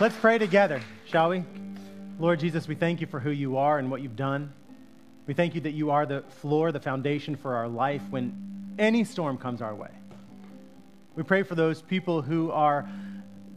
Let's 0.00 0.16
pray 0.16 0.38
together, 0.38 0.80
shall 1.06 1.30
we? 1.30 1.42
Lord 2.20 2.38
Jesus, 2.38 2.68
we 2.68 2.76
thank 2.76 3.00
you 3.00 3.08
for 3.08 3.18
who 3.18 3.30
you 3.30 3.56
are 3.56 3.80
and 3.80 3.90
what 3.90 4.00
you've 4.00 4.14
done. 4.14 4.52
We 5.26 5.34
thank 5.34 5.56
you 5.56 5.60
that 5.62 5.72
you 5.72 5.90
are 5.90 6.06
the 6.06 6.22
floor, 6.40 6.70
the 6.70 6.78
foundation 6.78 7.34
for 7.34 7.56
our 7.56 7.66
life 7.66 8.02
when 8.08 8.76
any 8.78 9.02
storm 9.02 9.38
comes 9.38 9.60
our 9.60 9.74
way. 9.74 9.90
We 11.16 11.24
pray 11.24 11.42
for 11.42 11.56
those 11.56 11.82
people 11.82 12.22
who 12.22 12.52
are 12.52 12.88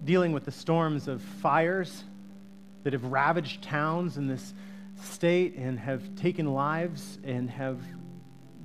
dealing 0.04 0.32
with 0.32 0.44
the 0.44 0.52
storms 0.52 1.08
of 1.08 1.22
fires 1.22 2.04
that 2.86 2.94
have 2.94 3.04
ravaged 3.04 3.62
towns 3.62 4.18
in 4.18 4.26
this 4.26 4.56
state 5.00 5.58
and 5.58 5.78
have 5.78 6.16
taken 6.16 6.56
lives 6.56 7.20
and 7.24 7.52
have 7.52 7.80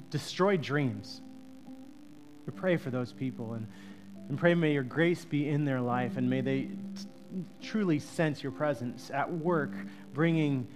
destroyed 0.08 0.62
dreams. 0.62 1.20
We 2.46 2.54
pray 2.54 2.78
for 2.78 2.88
those 2.88 3.12
people 3.12 3.52
and, 3.52 3.66
and 4.30 4.38
pray 4.38 4.54
may 4.54 4.72
your 4.72 4.82
grace 4.82 5.26
be 5.26 5.46
in 5.46 5.66
their 5.66 5.82
life 5.82 6.16
and 6.16 6.30
may 6.30 6.40
they 6.40 6.70
truly 7.60 7.98
sense 7.98 8.42
your 8.42 8.52
presence 8.52 9.10
at 9.10 9.30
work, 9.30 9.72
bringing, 10.12 10.66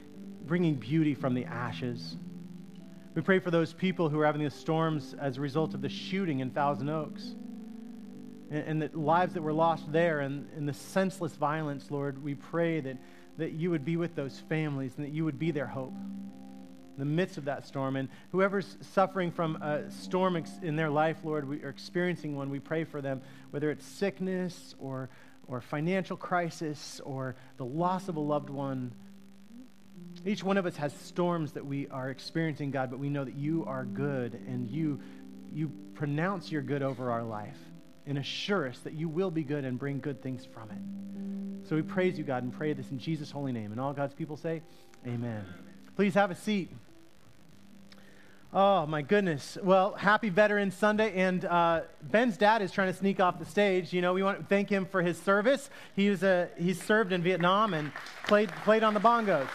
bringing 0.47 0.75
beauty 0.75 1.15
from 1.15 1.35
the 1.35 1.45
ashes. 1.45 2.17
We 3.15 3.23
pray 3.23 3.39
for 3.39 3.51
those 3.51 3.73
people 3.73 4.09
who 4.09 4.21
are 4.21 4.27
having 4.27 4.43
the 4.43 4.51
storms 4.51 5.15
as 5.21 5.37
a 5.37 5.41
result 5.41 5.75
of 5.75 5.83
the 5.83 5.89
shooting 5.89 6.41
in 6.41 6.51
Thousand 6.51 6.89
Oaks 6.89 7.35
and, 8.51 8.65
and 8.65 8.83
the 8.83 8.99
lives 8.99 9.35
that 9.35 9.43
were 9.43 9.53
lost 9.53 9.91
there 9.91 10.21
and, 10.21 10.49
and 10.57 10.69
the 10.69 10.75
senseless 10.75 11.35
violence, 11.35 11.91
Lord. 11.91 12.23
We 12.23 12.35
pray 12.35 12.81
that, 12.81 12.97
that 13.39 13.53
you 13.53 13.71
would 13.71 13.85
be 13.85 13.97
with 13.97 14.15
those 14.15 14.39
families 14.49 14.95
and 14.97 15.05
that 15.05 15.13
you 15.13 15.25
would 15.25 15.39
be 15.39 15.51
their 15.51 15.67
hope 15.67 15.95
in 15.95 16.99
the 16.99 17.05
midst 17.05 17.39
of 17.39 17.47
that 17.47 17.67
storm. 17.67 17.97
And 17.97 18.09
whoever's 18.31 18.77
suffering 18.81 19.33
from 19.33 19.57
a 19.57 19.91
storm 19.91 20.37
ex- 20.37 20.59
in 20.63 20.77
their 20.77 20.91
life, 20.91 21.19
Lord, 21.25 21.49
we 21.49 21.63
are 21.63 21.69
experiencing 21.69 22.37
one, 22.37 22.51
we 22.51 22.61
pray 22.61 22.85
for 22.85 23.01
them, 23.01 23.23
whether 23.51 23.71
it's 23.71 23.85
sickness 23.85 24.75
or, 24.79 25.09
or 25.51 25.61
financial 25.61 26.17
crisis 26.17 27.01
or 27.05 27.35
the 27.57 27.65
loss 27.65 28.09
of 28.09 28.17
a 28.17 28.21
loved 28.21 28.49
one. 28.49 28.93
Each 30.25 30.45
one 30.45 30.57
of 30.57 30.65
us 30.65 30.77
has 30.77 30.93
storms 30.93 31.53
that 31.53 31.67
we 31.67 31.89
are 31.89 32.11
experiencing, 32.11 32.71
God, 32.71 32.91
but 32.91 33.01
we 33.01 33.11
know 33.11 33.25
that 33.25 33.35
you 33.35 33.65
are 33.67 33.85
good 33.85 34.35
and 34.35 34.69
you, 34.69 35.01
you 35.53 35.73
pronounce 35.95 36.53
your 36.53 36.63
good 36.63 36.83
over 36.83 37.11
our 37.11 37.25
life 37.25 37.59
and 38.07 38.17
assure 38.17 38.69
us 38.69 38.79
that 38.81 38.95
you 38.95 39.09
will 39.09 39.31
be 39.31 39.43
good 39.43 39.65
and 39.65 39.79
bring 39.79 39.99
good 39.99 40.23
things 40.23 40.47
from 40.47 40.71
it. 40.71 41.69
So 41.69 41.77
we 41.77 41.83
praise 41.83 42.17
you, 42.17 42.25
God, 42.25 42.45
and 42.45 42.53
pray 42.53 42.73
this 42.73 42.91
in 42.91 42.99
Jesus' 42.99 43.31
holy 43.31 43.53
name. 43.53 43.73
And 43.73 43.81
all 43.81 43.93
God's 43.93 44.15
people 44.15 44.37
say, 44.37 44.63
Amen. 45.07 45.45
Please 45.97 46.15
have 46.15 46.31
a 46.31 46.35
seat. 46.35 46.71
Oh, 48.53 48.85
my 48.85 49.01
goodness. 49.03 49.57
Well, 49.63 49.93
happy 49.95 50.29
Veterans 50.29 50.75
Sunday. 50.75 51.15
And 51.15 51.45
uh, 51.45 51.83
Ben's 52.03 52.37
dad 52.37 52.63
is 52.63 52.73
trying 52.73 52.93
to 52.93 52.99
sneak 52.99 53.21
off 53.21 53.39
the 53.39 53.45
stage. 53.45 53.93
You 53.93 54.03
know, 54.03 54.13
we 54.13 54.25
want 54.25 54.41
to 54.41 54.45
thank 54.45 54.69
him 54.69 54.87
for 54.87 55.03
his 55.03 55.17
service. 55.19 55.71
He 55.95 56.11
was 56.11 56.25
a, 56.25 56.49
he's 56.59 56.83
served 56.83 57.13
in 57.13 57.23
Vietnam 57.23 57.75
and 57.75 57.93
played, 58.27 58.49
played 58.65 58.83
on 58.83 58.93
the 58.93 58.99
bongos. 58.99 59.47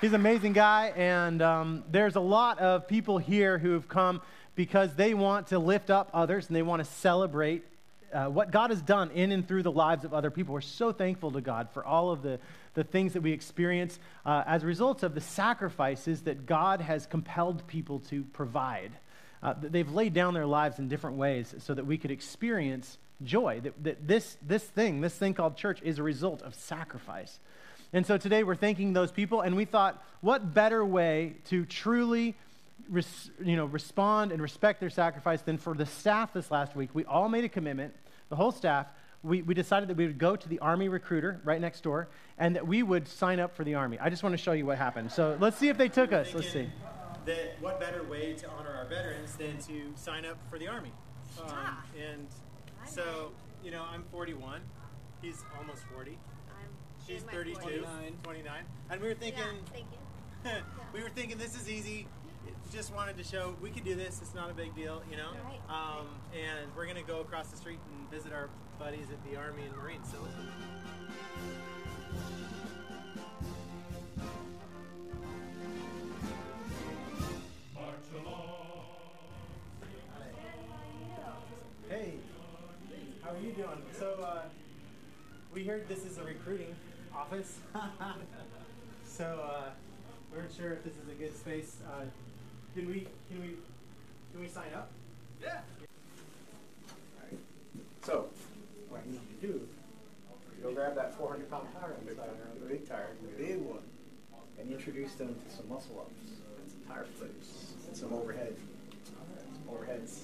He's 0.00 0.10
an 0.10 0.20
amazing 0.20 0.52
guy. 0.52 0.92
And 0.94 1.42
um, 1.42 1.82
there's 1.90 2.14
a 2.14 2.20
lot 2.20 2.60
of 2.60 2.86
people 2.86 3.18
here 3.18 3.58
who 3.58 3.72
have 3.72 3.88
come 3.88 4.22
because 4.54 4.94
they 4.94 5.12
want 5.12 5.48
to 5.48 5.58
lift 5.58 5.90
up 5.90 6.08
others 6.14 6.46
and 6.46 6.54
they 6.54 6.62
want 6.62 6.84
to 6.84 6.88
celebrate 6.88 7.64
uh, 8.12 8.26
what 8.26 8.52
God 8.52 8.70
has 8.70 8.80
done 8.80 9.10
in 9.10 9.32
and 9.32 9.46
through 9.46 9.64
the 9.64 9.72
lives 9.72 10.04
of 10.04 10.14
other 10.14 10.30
people. 10.30 10.54
We're 10.54 10.60
so 10.60 10.92
thankful 10.92 11.32
to 11.32 11.40
God 11.40 11.68
for 11.74 11.84
all 11.84 12.10
of 12.10 12.22
the, 12.22 12.38
the 12.78 12.84
things 12.84 13.14
that 13.14 13.22
we 13.22 13.32
experience 13.32 13.98
uh, 14.24 14.44
as 14.46 14.62
a 14.62 14.66
result 14.66 15.02
of 15.02 15.12
the 15.12 15.20
sacrifices 15.20 16.22
that 16.22 16.46
God 16.46 16.80
has 16.80 17.06
compelled 17.06 17.66
people 17.66 17.98
to 18.10 18.22
provide. 18.32 18.92
Uh, 19.42 19.54
they've 19.60 19.90
laid 19.90 20.14
down 20.14 20.32
their 20.32 20.46
lives 20.46 20.78
in 20.78 20.86
different 20.86 21.16
ways 21.16 21.56
so 21.58 21.74
that 21.74 21.84
we 21.84 21.98
could 21.98 22.12
experience 22.12 22.96
joy. 23.24 23.58
That, 23.64 23.82
that 23.82 24.06
this, 24.06 24.36
this 24.46 24.62
thing, 24.62 25.00
this 25.00 25.14
thing 25.14 25.34
called 25.34 25.56
church, 25.56 25.82
is 25.82 25.98
a 25.98 26.04
result 26.04 26.40
of 26.42 26.54
sacrifice. 26.54 27.40
And 27.92 28.06
so 28.06 28.16
today 28.16 28.44
we're 28.44 28.54
thanking 28.54 28.92
those 28.92 29.10
people, 29.10 29.40
and 29.40 29.56
we 29.56 29.64
thought, 29.64 30.00
what 30.20 30.54
better 30.54 30.84
way 30.84 31.34
to 31.46 31.64
truly 31.64 32.36
res, 32.88 33.30
you 33.42 33.56
know, 33.56 33.64
respond 33.64 34.30
and 34.30 34.40
respect 34.40 34.78
their 34.78 34.90
sacrifice 34.90 35.42
than 35.42 35.58
for 35.58 35.74
the 35.74 35.86
staff 35.86 36.32
this 36.32 36.48
last 36.52 36.76
week? 36.76 36.90
We 36.92 37.04
all 37.06 37.28
made 37.28 37.42
a 37.42 37.48
commitment, 37.48 37.92
the 38.28 38.36
whole 38.36 38.52
staff. 38.52 38.86
We, 39.22 39.42
we 39.42 39.54
decided 39.54 39.88
that 39.88 39.96
we 39.96 40.06
would 40.06 40.18
go 40.18 40.36
to 40.36 40.48
the 40.48 40.60
Army 40.60 40.88
recruiter 40.88 41.40
right 41.44 41.60
next 41.60 41.82
door 41.82 42.08
and 42.38 42.54
that 42.54 42.66
we 42.66 42.82
would 42.82 43.08
sign 43.08 43.40
up 43.40 43.54
for 43.56 43.64
the 43.64 43.74
Army. 43.74 43.98
I 44.00 44.10
just 44.10 44.22
want 44.22 44.32
to 44.32 44.38
show 44.38 44.52
you 44.52 44.64
what 44.64 44.78
happened. 44.78 45.10
So 45.10 45.36
let's 45.40 45.58
see 45.58 45.68
if 45.68 45.76
they 45.76 45.88
took 45.88 46.12
us. 46.12 46.32
Let's 46.34 46.52
see. 46.52 46.68
That 47.26 47.56
what 47.60 47.80
better 47.80 48.04
way 48.04 48.34
to 48.34 48.48
honor 48.50 48.74
our 48.76 48.86
veterans 48.86 49.34
than 49.34 49.58
to 49.66 49.92
sign 49.96 50.24
up 50.24 50.38
for 50.48 50.58
the 50.58 50.68
Army? 50.68 50.92
Um, 51.42 51.76
and 51.98 52.26
so, 52.86 53.32
you 53.62 53.70
know, 53.70 53.84
I'm 53.92 54.04
41. 54.12 54.60
He's 55.20 55.42
almost 55.58 55.82
40. 55.92 56.16
She's 57.06 57.22
32, 57.22 57.60
29. 57.60 57.86
29. 58.22 58.64
And 58.90 59.00
we 59.00 59.08
were 59.08 59.14
thinking, 59.14 59.42
Yeah, 60.44 60.58
we 60.92 61.02
were 61.02 61.08
thinking 61.08 61.38
this 61.38 61.56
is 61.56 61.68
easy. 61.68 62.06
Just 62.72 62.94
wanted 62.94 63.16
to 63.16 63.24
show 63.24 63.56
we 63.62 63.70
could 63.70 63.84
do 63.84 63.94
this. 63.94 64.20
It's 64.20 64.34
not 64.34 64.50
a 64.50 64.54
big 64.54 64.74
deal, 64.74 65.02
you 65.10 65.16
know. 65.16 65.30
Right. 65.44 65.60
Um, 65.70 66.06
and 66.34 66.68
we're 66.76 66.86
gonna 66.86 67.02
go 67.02 67.20
across 67.20 67.48
the 67.48 67.56
street 67.56 67.78
and 67.90 68.10
visit 68.10 68.32
our 68.32 68.50
buddies 68.78 69.06
at 69.10 69.30
the 69.30 69.36
Army 69.36 69.64
and 69.64 69.76
Marine 69.76 70.00
So 70.04 70.18
let's 70.22 70.34
Hey, 81.88 82.14
how 83.24 83.30
are 83.30 83.38
you 83.38 83.52
doing? 83.52 83.82
So, 83.98 84.14
uh, 84.22 84.42
we 85.54 85.64
heard 85.64 85.88
this 85.88 86.04
is 86.04 86.18
a 86.18 86.22
recruiting 86.22 86.76
office. 87.16 87.58
so, 89.06 89.40
uh, 89.42 89.70
we 90.30 90.38
weren't 90.38 90.52
sure 90.54 90.72
if 90.72 90.84
this 90.84 90.92
is 90.92 91.08
a 91.10 91.14
good 91.14 91.34
space. 91.34 91.76
Uh, 91.86 92.04
can 92.74 92.86
we, 92.86 93.06
can 93.30 93.40
we, 93.40 93.56
can 94.32 94.40
we 94.42 94.48
sign 94.48 94.74
up? 94.74 94.90
Yeah. 95.42 95.60
Alright. 97.22 97.40
So, 98.02 98.28
what 98.88 99.06
you 99.06 99.12
need 99.12 99.40
to 99.40 99.46
do, 99.46 99.68
go 100.62 100.72
grab 100.72 100.94
that 100.96 101.07
400 101.18 101.50
pound 101.50 101.66
tire 101.74 101.94
on 101.98 102.06
the 102.06 102.14
side, 102.14 102.28
the 102.60 102.66
big 102.66 102.88
tire, 102.88 103.10
the 103.22 103.42
big 103.42 103.58
one, 103.60 103.82
and 104.58 104.70
introduce 104.70 105.14
them 105.14 105.34
to 105.34 105.56
some 105.56 105.68
muscle 105.68 105.98
ups, 106.00 106.12
and 106.62 106.70
some 106.70 106.80
tire 106.88 107.06
flips, 107.18 107.72
and 107.88 107.96
some 107.96 108.12
overhead, 108.12 108.54
some 109.04 109.74
overheads. 109.74 110.20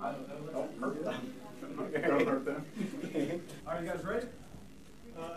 I 0.00 0.12
don't 0.12 0.28
know. 0.28 0.52
Don't 0.52 0.80
hurt 0.80 1.04
them. 1.04 1.34
Don't 1.92 2.26
hurt 2.26 2.44
them. 2.46 2.64
Are 3.66 3.82
you 3.82 3.86
guys 3.90 4.02
ready? 4.04 4.26
Uh, 5.18 5.28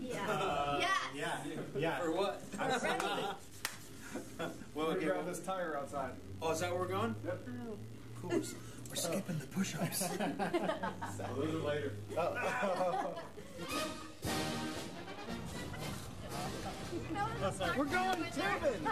Yeah. 0.00 0.78
yes. 0.80 0.90
yeah, 1.14 1.38
yeah. 1.76 1.98
For 1.98 2.12
what? 2.12 2.40
We're 2.58 2.78
ready. 2.78 3.04
Well, 4.38 4.50
We're 4.74 4.84
okay. 4.84 5.00
gonna 5.06 5.12
grab 5.12 5.26
this 5.26 5.40
tire 5.40 5.76
outside. 5.76 6.12
Oh, 6.40 6.52
is 6.52 6.60
that 6.60 6.70
where 6.70 6.80
we're 6.80 6.86
going? 6.88 7.14
Yep. 7.26 7.48
Cool. 8.22 8.30
We're, 8.30 8.36
we're 8.88 8.94
skipping 8.94 9.38
the 9.38 9.46
push-ups. 9.48 10.08
those 10.08 11.54
are 11.54 11.66
later. 11.66 11.92
We're 17.76 17.84
going 17.84 18.24
tubing. 18.32 18.84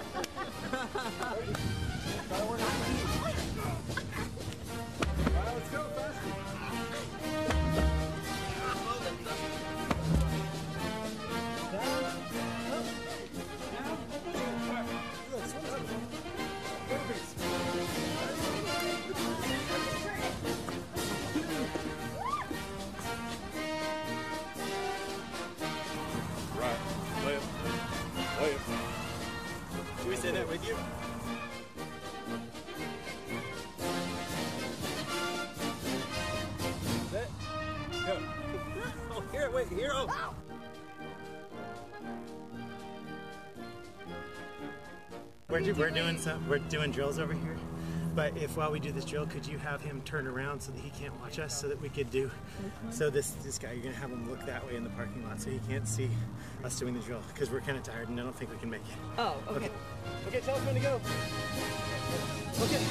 let's 5.54 5.70
go 5.70 5.82
faster. 5.96 6.35
With 30.56 30.68
you? 30.68 30.76
Go. 38.06 38.18
Oh, 39.10 39.22
here, 39.32 39.50
wait, 39.50 39.68
here. 39.68 39.90
Oh. 39.92 40.34
We're, 45.48 45.60
do, 45.60 45.74
we're 45.74 45.90
doing 45.90 46.18
some 46.18 46.48
we're 46.48 46.58
doing 46.58 46.90
drills 46.90 47.18
over 47.18 47.32
here, 47.32 47.56
but 48.16 48.34
if 48.38 48.56
while 48.56 48.72
we 48.72 48.80
do 48.80 48.90
this 48.90 49.04
drill, 49.04 49.26
could 49.26 49.46
you 49.46 49.58
have 49.58 49.82
him 49.82 50.00
turn 50.06 50.26
around 50.26 50.60
so 50.60 50.72
that 50.72 50.80
he 50.80 50.90
can't 50.98 51.12
watch 51.20 51.38
us, 51.38 51.60
so 51.60 51.68
that 51.68 51.78
we 51.80 51.90
could 51.90 52.10
do. 52.10 52.30
So 52.90 53.10
this 53.10 53.32
this 53.44 53.58
guy, 53.58 53.72
you're 53.72 53.82
gonna 53.84 53.94
have 53.94 54.10
him 54.10 54.28
look 54.28 54.44
that 54.46 54.66
way 54.66 54.74
in 54.76 54.84
the 54.84 54.90
parking 54.90 55.22
lot, 55.28 55.38
so 55.40 55.50
he 55.50 55.60
can't 55.68 55.86
see 55.86 56.08
us 56.64 56.78
doing 56.78 56.94
the 56.94 57.00
drill, 57.00 57.20
because 57.34 57.50
we're 57.50 57.60
kind 57.60 57.76
of 57.76 57.84
tired 57.84 58.08
and 58.08 58.18
I 58.18 58.22
don't 58.22 58.34
think 58.34 58.50
we 58.50 58.56
can 58.56 58.70
make 58.70 58.80
it. 58.80 58.96
Oh, 59.18 59.36
okay. 59.50 59.70
Okay, 60.28 60.40
tell 60.40 60.56
us 60.56 60.64
when 60.64 60.74
to 60.74 60.80
go. 60.80 61.00
Okay. 62.62 62.82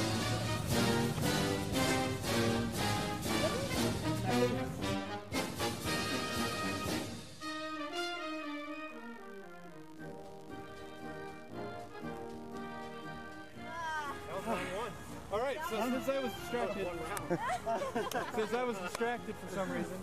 Distracted. 16.55 16.87
Since 18.35 18.53
I 18.53 18.63
was 18.63 18.77
distracted 18.77 19.35
for 19.45 19.53
some 19.53 19.71
reason. 19.71 19.97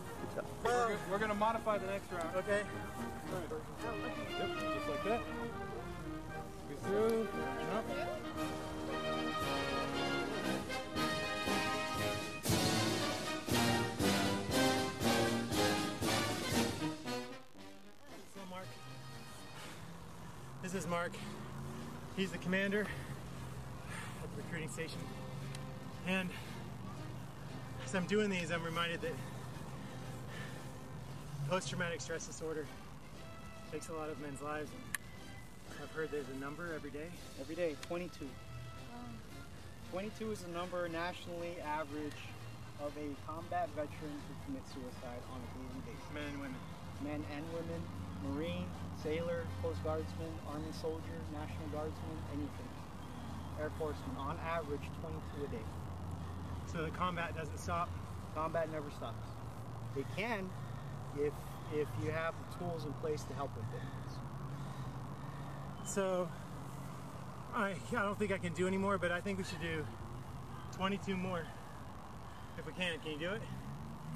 We're, 0.65 0.97
we're 1.11 1.19
gonna 1.19 1.35
modify 1.35 1.79
the 1.79 1.87
next 1.87 2.13
round. 2.13 2.37
Okay. 2.37 2.63
Yep, 4.39 4.49
just 4.75 4.89
like 4.89 5.05
that. 5.05 5.21
Go 6.69 7.09
through, 7.09 7.29
jump. 7.71 7.87
So, 18.35 18.41
Mark. 18.51 18.67
This 20.63 20.75
is 20.75 20.87
Mark. 20.87 21.13
He's 22.17 22.31
the 22.31 22.39
commander 22.39 22.81
at 24.23 24.37
the 24.37 24.43
recruiting 24.43 24.69
station. 24.69 24.99
And 26.07 26.29
as 27.85 27.95
I'm 27.95 28.07
doing 28.07 28.31
these, 28.31 28.51
I'm 28.51 28.65
reminded 28.65 29.01
that 29.03 29.13
post 31.49 31.69
traumatic 31.69 32.01
stress 32.01 32.27
disorder 32.27 32.67
takes 33.71 33.89
a 33.89 33.93
lot 33.93 34.09
of 34.09 34.21
men's 34.21 34.43
lives. 34.43 34.71
I've 35.83 35.91
heard 35.93 36.11
there's 36.11 36.29
a 36.35 36.41
number 36.41 36.73
every 36.75 36.91
day. 36.91 37.09
Every 37.41 37.55
day, 37.55 37.77
22. 37.83 38.29
22 39.91 40.33
is 40.33 40.41
the 40.41 40.51
number 40.53 40.89
nationally 40.89 41.61
average 41.61 42.21
of 42.81 42.93
a 42.97 43.09
combat 43.27 43.69
veteran 43.77 44.17
who 44.27 44.33
commits 44.47 44.73
suicide 44.73 45.23
on 45.31 45.39
a 45.39 45.49
daily 45.53 45.83
basis. 45.85 46.09
Men 46.15 46.25
and 46.33 46.41
women. 46.41 46.61
Men 47.05 47.21
and 47.37 47.45
women, 47.53 47.81
Marine, 48.25 48.67
sailor, 49.03 49.45
Coast 49.63 49.83
Guardsman, 49.85 50.33
Army 50.49 50.73
soldier, 50.81 51.19
National 51.35 51.69
Guardsman, 51.73 52.19
anything. 52.33 52.73
Air 53.61 53.71
Forceman, 53.79 54.17
on 54.19 54.39
average, 54.49 54.83
22 55.03 55.45
a 55.45 55.49
day. 55.49 55.67
So 56.73 56.83
the 56.83 56.91
combat 56.91 57.37
doesn't 57.37 57.59
stop. 57.59 57.91
Combat 58.35 58.73
never 58.73 58.91
stops. 58.91 59.29
It 59.97 60.07
can 60.17 60.49
if 61.19 61.33
if 61.75 61.87
you 62.03 62.11
have 62.11 62.35
the 62.51 62.59
tools 62.59 62.87
in 62.87 62.93
place 62.95 63.23
to 63.25 63.35
help 63.35 63.55
with 63.55 63.65
it. 63.75 63.83
So 65.87 66.29
I, 67.55 67.75
I 67.91 68.03
don't 68.03 68.19
think 68.19 68.33
I 68.33 68.39
can 68.39 68.55
do 68.55 68.67
anymore, 68.67 68.97
but 68.97 69.13
I 69.13 69.21
think 69.21 69.39
we 69.39 69.45
should 69.45 69.61
do 69.61 69.85
22 70.77 71.17
more 71.17 71.45
if 72.59 72.67
we 72.67 72.73
can. 72.73 72.99
Can 73.01 73.13
you 73.13 73.19
do 73.19 73.31
it? 73.33 73.43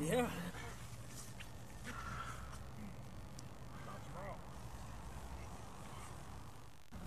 Yeah. 0.01 0.27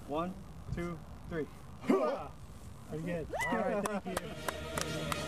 One, 0.07 0.34
two, 0.75 0.98
three. 1.30 1.45
Pretty 1.86 3.04
good. 3.06 3.28
All 3.52 3.57
right, 3.57 3.88
thank 4.04 4.06
you. 4.07 4.16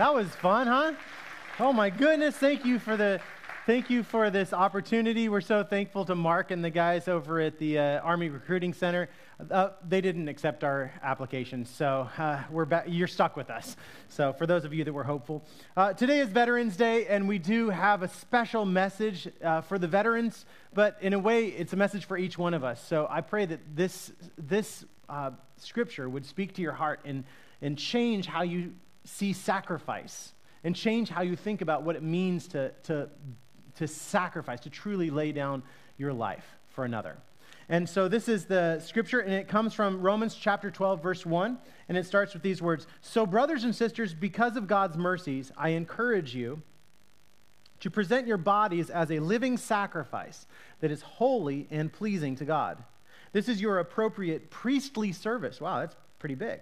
That 0.00 0.14
was 0.14 0.28
fun, 0.28 0.66
huh? 0.66 0.92
Oh 1.58 1.74
my 1.74 1.90
goodness! 1.90 2.34
Thank 2.34 2.64
you 2.64 2.78
for 2.78 2.96
the, 2.96 3.20
thank 3.70 3.88
you 3.88 4.02
for 4.02 4.30
this 4.30 4.52
opportunity. 4.52 5.28
We're 5.28 5.40
so 5.40 5.62
thankful 5.62 6.04
to 6.06 6.16
Mark 6.16 6.50
and 6.50 6.64
the 6.64 6.70
guys 6.70 7.06
over 7.06 7.38
at 7.38 7.60
the 7.60 7.78
uh, 7.78 8.00
Army 8.00 8.28
Recruiting 8.28 8.74
Center. 8.74 9.08
Uh, 9.48 9.68
they 9.88 10.00
didn't 10.00 10.26
accept 10.26 10.64
our 10.64 10.92
application, 11.04 11.64
so 11.64 12.10
uh, 12.18 12.42
we're 12.50 12.64
back. 12.64 12.86
You're 12.88 13.06
stuck 13.06 13.36
with 13.36 13.48
us. 13.48 13.76
So 14.08 14.32
for 14.32 14.44
those 14.44 14.64
of 14.64 14.74
you 14.74 14.82
that 14.82 14.92
were 14.92 15.04
hopeful, 15.04 15.44
uh, 15.76 15.92
today 15.92 16.18
is 16.18 16.30
Veterans 16.30 16.76
Day, 16.76 17.06
and 17.06 17.28
we 17.28 17.38
do 17.38 17.70
have 17.70 18.02
a 18.02 18.08
special 18.08 18.64
message 18.64 19.28
uh, 19.40 19.60
for 19.60 19.78
the 19.78 19.86
veterans. 19.86 20.46
But 20.74 20.98
in 21.00 21.12
a 21.12 21.18
way, 21.20 21.46
it's 21.46 21.72
a 21.72 21.76
message 21.76 22.06
for 22.06 22.18
each 22.18 22.36
one 22.36 22.54
of 22.54 22.64
us. 22.64 22.84
So 22.84 23.06
I 23.08 23.20
pray 23.20 23.46
that 23.46 23.60
this 23.76 24.10
this 24.36 24.84
uh, 25.08 25.30
scripture 25.58 26.08
would 26.08 26.26
speak 26.26 26.54
to 26.54 26.60
your 26.60 26.72
heart 26.72 27.02
and 27.04 27.22
and 27.62 27.78
change 27.78 28.26
how 28.26 28.42
you 28.42 28.72
see 29.04 29.32
sacrifice 29.32 30.32
and 30.64 30.76
change 30.76 31.08
how 31.08 31.22
you 31.22 31.36
think 31.36 31.62
about 31.62 31.84
what 31.84 31.96
it 31.96 32.02
means 32.02 32.48
to, 32.48 32.70
to, 32.82 33.08
to 33.80 33.88
sacrifice, 33.88 34.60
to 34.60 34.70
truly 34.70 35.08
lay 35.08 35.32
down 35.32 35.62
your 35.96 36.12
life 36.12 36.44
for 36.68 36.84
another. 36.84 37.16
And 37.70 37.88
so 37.88 38.08
this 38.08 38.28
is 38.28 38.44
the 38.44 38.78
scripture, 38.80 39.20
and 39.20 39.32
it 39.32 39.48
comes 39.48 39.72
from 39.72 40.02
Romans 40.02 40.34
chapter 40.34 40.70
12, 40.70 41.02
verse 41.02 41.24
1, 41.24 41.56
and 41.88 41.96
it 41.96 42.04
starts 42.04 42.34
with 42.34 42.42
these 42.42 42.60
words 42.60 42.86
So, 43.00 43.24
brothers 43.24 43.64
and 43.64 43.74
sisters, 43.74 44.12
because 44.12 44.56
of 44.56 44.66
God's 44.66 44.98
mercies, 44.98 45.50
I 45.56 45.70
encourage 45.70 46.34
you 46.34 46.60
to 47.80 47.90
present 47.90 48.26
your 48.26 48.36
bodies 48.36 48.90
as 48.90 49.10
a 49.10 49.18
living 49.18 49.56
sacrifice 49.56 50.46
that 50.80 50.90
is 50.90 51.00
holy 51.00 51.66
and 51.70 51.90
pleasing 51.90 52.36
to 52.36 52.44
God. 52.44 52.84
This 53.32 53.48
is 53.48 53.62
your 53.62 53.78
appropriate 53.78 54.50
priestly 54.50 55.12
service. 55.12 55.58
Wow, 55.58 55.80
that's 55.80 55.96
pretty 56.18 56.34
big. 56.34 56.60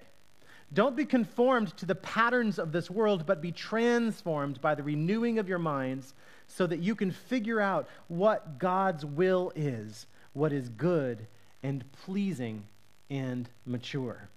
Don't 0.72 0.94
be 0.94 1.06
conformed 1.06 1.76
to 1.78 1.86
the 1.86 1.94
patterns 1.96 2.58
of 2.58 2.70
this 2.70 2.90
world, 2.90 3.24
but 3.26 3.40
be 3.40 3.50
transformed 3.50 4.60
by 4.60 4.74
the 4.76 4.82
renewing 4.82 5.38
of 5.38 5.48
your 5.48 5.58
minds 5.58 6.14
so 6.48 6.66
that 6.66 6.80
you 6.80 6.94
can 6.94 7.10
figure 7.10 7.60
out 7.60 7.88
what 8.08 8.58
God's 8.58 9.04
will 9.04 9.52
is, 9.54 10.06
what 10.32 10.52
is 10.52 10.68
good 10.70 11.26
and 11.62 11.84
pleasing 12.04 12.64
and 13.10 13.48
mature. 13.66 14.28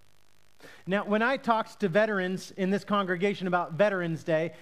Now, 0.86 1.06
when 1.06 1.22
I 1.22 1.38
talked 1.38 1.80
to 1.80 1.90
veterans 1.90 2.52
in 2.52 2.70
this 2.70 2.84
congregation 2.84 3.48
about 3.48 3.74
Veterans 3.74 4.24
Day 4.24 4.54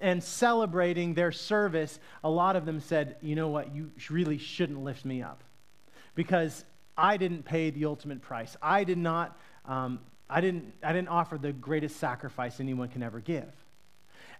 and 0.00 0.22
celebrating 0.22 1.14
their 1.14 1.32
service, 1.32 1.98
a 2.24 2.30
lot 2.30 2.56
of 2.56 2.64
them 2.64 2.80
said, 2.80 3.16
you 3.20 3.34
know 3.34 3.48
what, 3.48 3.74
you 3.74 3.90
really 4.08 4.38
shouldn't 4.38 4.82
lift 4.82 5.04
me 5.04 5.22
up 5.22 5.42
because 6.14 6.64
I 6.96 7.16
didn't 7.16 7.44
pay 7.44 7.70
the 7.70 7.84
ultimate 7.84 8.22
price. 8.22 8.56
I 8.62 8.84
did 8.84 8.98
not. 8.98 9.38
Um, 9.66 10.00
I 10.28 10.40
didn't, 10.40 10.72
I 10.82 10.92
didn't 10.92 11.08
offer 11.08 11.36
the 11.36 11.52
greatest 11.52 11.96
sacrifice 11.96 12.58
anyone 12.58 12.88
can 12.88 13.02
ever 13.02 13.20
give. 13.20 13.52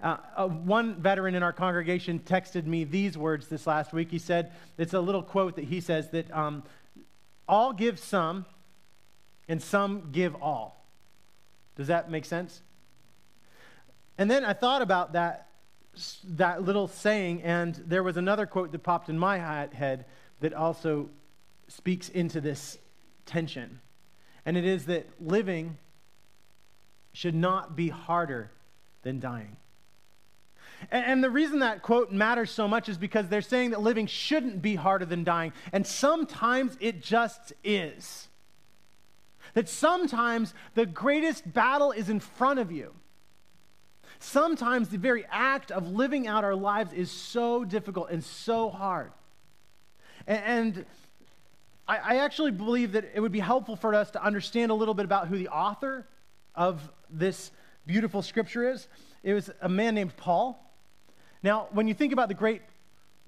Uh, 0.03 0.17
uh, 0.37 0.49
one 0.49 0.97
veteran 1.01 1.35
in 1.37 1.43
our 1.45 1.53
congregation 1.53 2.19
texted 2.19 2.67
me 2.67 2.83
these 2.83 3.17
words 3.17 3.47
this 3.47 3.67
last 3.67 3.93
week. 3.93 4.11
He 4.11 4.19
said, 4.19 4.53
it's 4.77 4.95
a 4.95 5.01
little 5.01 5.23
quote 5.23 5.57
that 5.57 5.65
he 5.67 5.81
says 5.81 6.11
that 6.11 6.31
um, 6.35 6.65
all 7.49 7.73
give 7.73 8.01
some 8.01 8.45
and 9.49 9.63
some 9.63 10.09
give 10.11 10.35
all. 10.43 10.85
Does 11.77 11.87
that 11.87 12.11
make 12.11 12.25
sense? 12.25 12.63
And 14.19 14.31
then 14.31 14.45
I 14.45 14.55
thought 14.55 14.83
about 14.83 15.13
that, 15.13 15.49
that 16.25 16.63
little 16.65 16.89
saying, 16.89 17.43
and 17.43 17.75
there 17.87 18.03
was 18.03 18.17
another 18.17 18.47
quote 18.47 18.73
that 18.73 18.83
popped 18.83 19.09
in 19.09 19.19
my 19.19 19.39
head 19.39 20.05
that 20.41 20.53
also 20.53 21.11
speaks 21.69 22.09
into 22.09 22.41
this 22.41 22.77
tension. 23.25 23.81
And 24.45 24.57
it 24.57 24.65
is 24.65 24.87
that 24.87 25.07
living 25.21 25.79
should 27.13 27.35
not 27.35 27.77
be 27.77 27.89
harder 27.89 28.51
than 29.03 29.21
dying. 29.21 29.57
And, 30.91 31.05
and, 31.05 31.25
the 31.25 31.31
reason 31.31 31.61
that 31.61 31.83
quote 31.83 32.13
matters 32.13 32.51
so 32.51 32.67
much 32.67 32.89
is 32.89 32.99
because 32.99 33.29
they're 33.29 33.43
saying 33.43 33.71
that 33.71 33.81
living 33.81 34.07
shouldn't 34.07 34.63
be 34.63 34.75
harder 34.75 35.05
than 35.05 35.25
dying. 35.25 35.53
And 35.73 35.87
sometimes 35.87 36.77
it 36.81 37.03
just 37.03 37.53
is. 37.63 38.29
That 39.55 39.69
sometimes 39.69 40.55
the 40.75 40.87
greatest 40.87 41.53
battle 41.53 41.93
is 41.93 42.09
in 42.09 42.21
front 42.21 42.59
of 42.59 42.73
you. 42.73 42.93
Sometimes 44.19 44.89
the 44.89 44.99
very 44.99 45.25
act 45.31 45.71
of 45.71 45.89
living 45.89 46.27
out 46.27 46.45
our 46.45 46.55
lives 46.55 46.93
is 46.93 47.11
so 47.11 47.65
difficult 47.65 48.11
and 48.11 48.23
so 48.23 48.71
hard. 48.71 49.13
And, 50.27 50.45
and 50.45 50.87
I, 51.89 51.97
I 51.97 52.17
actually 52.19 52.53
believe 52.53 52.93
that 52.93 53.11
it 53.15 53.21
would 53.21 53.33
be 53.33 53.41
helpful 53.41 53.77
for 53.77 53.95
us 53.95 54.11
to 54.13 54.23
understand 54.23 54.71
a 54.71 54.75
little 54.75 54.95
bit 54.95 55.05
about 55.05 55.29
who 55.29 55.37
the 55.37 55.49
author 55.49 56.07
of 56.55 56.81
this 57.11 57.51
beautiful 57.87 58.23
scripture 58.23 58.71
is. 58.71 58.87
It 59.23 59.35
was 59.35 59.51
a 59.61 59.69
man 59.69 59.95
named 59.95 60.17
Paul. 60.17 60.72
Now, 61.43 61.69
when 61.73 61.89
you 61.89 61.95
think 61.95 62.13
about 62.13 62.29
the 62.29 62.35
great 62.35 62.63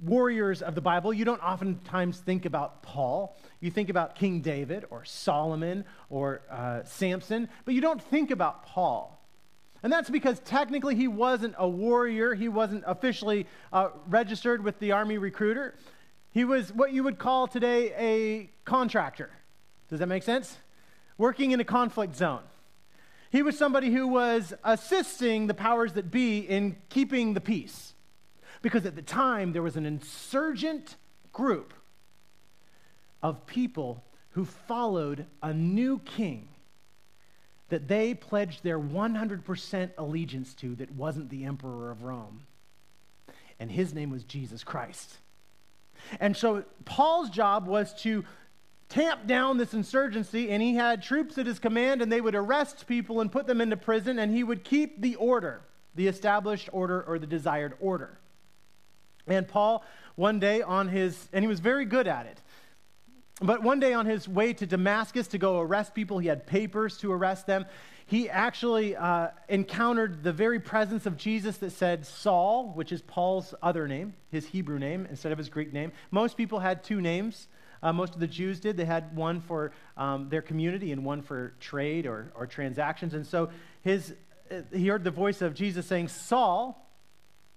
warriors 0.03 0.63
of 0.63 0.75
the 0.75 0.81
Bible, 0.81 1.13
you 1.13 1.25
don't 1.25 1.43
oftentimes 1.43 2.19
think 2.19 2.45
about 2.45 2.83
Paul. 2.83 3.37
You 3.61 3.71
think 3.71 3.89
about 3.89 4.15
King 4.15 4.41
David 4.41 4.85
or 4.91 5.05
Solomon 5.05 5.85
or 6.11 6.43
uh, 6.51 6.85
Samson, 6.85 7.49
but 7.65 7.75
you 7.75 7.81
don't 7.81 8.03
think 8.03 8.31
about 8.31 8.65
Paul. 8.67 9.21
And 9.83 9.93
that's 9.93 10.09
because 10.09 10.41
technically 10.41 10.95
he 10.95 11.09
wasn't 11.09 11.55
a 11.59 11.69
warrior, 11.69 12.35
he 12.35 12.49
wasn't 12.49 12.85
officially 12.87 13.47
uh, 13.73 13.91
registered 14.09 14.65
with 14.65 14.79
the 14.79 14.93
army 14.93 15.19
recruiter. 15.19 15.75
He 16.31 16.45
was 16.45 16.73
what 16.73 16.93
you 16.93 17.05
would 17.05 17.19
call 17.19 17.47
today 17.47 17.93
a 17.99 18.51
contractor. 18.65 19.31
Does 19.91 19.99
that 19.99 20.07
make 20.07 20.23
sense? 20.23 20.57
Working 21.19 21.51
in 21.51 21.61
a 21.61 21.65
conflict 21.65 22.17
zone. 22.17 22.43
He 23.31 23.43
was 23.43 23.59
somebody 23.59 23.91
who 23.93 24.07
was 24.07 24.55
assisting 24.63 25.49
the 25.49 25.55
powers 25.55 25.95
that 25.95 26.11
be 26.11 26.39
in 26.39 26.77
keeping 26.89 27.35
the 27.35 27.41
peace. 27.41 27.94
Because 28.65 28.87
at 28.87 28.97
the 28.97 29.03
time, 29.03 29.53
there 29.53 29.61
was 29.61 29.77
an 29.77 29.85
insurgent 29.85 30.97
group 31.35 31.75
of 33.23 33.45
people 33.45 34.03
who 34.31 34.47
followed 34.47 35.27
a 35.43 35.53
new 35.53 35.99
king 35.99 36.49
that 37.69 37.89
they 37.89 38.15
pledged 38.15 38.65
their 38.65 38.79
100% 38.79 39.91
allegiance 39.99 40.55
to 40.55 40.75
that 40.77 40.91
wasn't 40.93 41.29
the 41.29 41.45
emperor 41.45 41.91
of 41.91 42.05
Rome. 42.05 42.47
And 43.61 43.71
his 43.71 43.93
name 43.93 44.09
was 44.09 44.25
Jesus 44.25 44.65
Christ. 44.65 45.19
And 46.19 46.35
so 46.35 46.65
Paul's 46.87 47.29
job 47.29 47.67
was 47.67 47.93
to 48.01 48.25
tamp 48.89 49.27
down 49.27 49.59
this 49.59 49.75
insurgency, 49.75 50.51
and 50.51 50.63
he 50.63 50.75
had 50.75 51.03
troops 51.03 51.37
at 51.37 51.45
his 51.45 51.59
command, 51.59 52.01
and 52.01 52.11
they 52.11 52.23
would 52.23 52.35
arrest 52.35 52.87
people 52.87 53.21
and 53.21 53.31
put 53.31 53.47
them 53.47 53.61
into 53.61 53.77
prison, 53.77 54.19
and 54.19 54.35
he 54.35 54.43
would 54.43 54.65
keep 54.65 55.03
the 55.03 55.17
order, 55.17 55.61
the 55.95 56.09
established 56.09 56.71
order 56.73 57.03
or 57.03 57.19
the 57.19 57.27
desired 57.27 57.75
order. 57.79 58.21
And 59.27 59.49
Paul, 59.49 59.85
one 60.17 60.39
day 60.39 60.63
on 60.63 60.89
his, 60.89 61.29
and 61.33 61.43
he 61.43 61.49
was 61.49 61.61
very 61.61 61.85
good 61.85 62.07
at 62.07 62.27
it. 62.27 62.41
But 63.41 63.63
one 63.63 63.81
day 63.81 63.93
on 63.95 64.07
his 64.07 64.29
way 64.29 64.53
to 64.53 64.67
Damascus 64.67 65.27
to 65.29 65.39
go 65.39 65.61
arrest 65.61 65.95
people, 65.95 66.19
he 66.19 66.29
had 66.29 66.47
papers 66.47 66.99
to 66.99 67.13
arrest 67.13 67.47
them. 67.47 67.67
He 68.07 68.29
actually 68.29 68.95
uh, 68.95 69.29
encountered 69.49 70.23
the 70.23 70.33
very 70.33 70.61
presence 70.61 71.07
of 71.07 71.17
Jesus 71.17 71.57
that 71.59 71.71
said 71.71 72.07
Saul, 72.07 72.73
which 72.75 72.93
is 72.93 73.03
Paul's 73.03 73.55
other 73.63 73.89
name, 73.89 74.15
his 74.31 74.47
Hebrew 74.47 74.79
name, 74.79 75.07
instead 75.11 75.33
of 75.33 75.39
his 75.39 75.49
Greek 75.49 75.73
name. 75.73 75.91
Most 76.11 76.37
people 76.37 76.61
had 76.61 76.85
two 76.85 77.01
names. 77.01 77.49
Uh, 77.83 77.93
most 77.93 78.15
of 78.15 78.21
the 78.21 78.27
Jews 78.27 78.61
did. 78.61 78.77
They 78.77 78.85
had 78.85 79.17
one 79.17 79.41
for 79.41 79.73
um, 79.97 80.29
their 80.29 80.43
community 80.43 80.93
and 80.93 81.05
one 81.05 81.23
for 81.23 81.55
trade 81.61 82.07
or, 82.07 82.33
or 82.35 82.47
transactions. 82.47 83.15
And 83.15 83.27
so 83.27 83.51
his, 83.83 84.15
uh, 84.51 84.61
he 84.73 84.87
heard 84.87 85.03
the 85.03 85.11
voice 85.11 85.43
of 85.43 85.55
Jesus 85.55 85.87
saying, 85.87 86.09
Saul, 86.09 86.81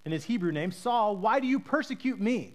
in 0.08 0.12
his 0.12 0.24
Hebrew 0.24 0.52
name, 0.52 0.72
Saul, 0.72 1.18
why 1.18 1.38
do 1.38 1.46
you 1.46 1.60
persecute 1.60 2.18
me? 2.18 2.54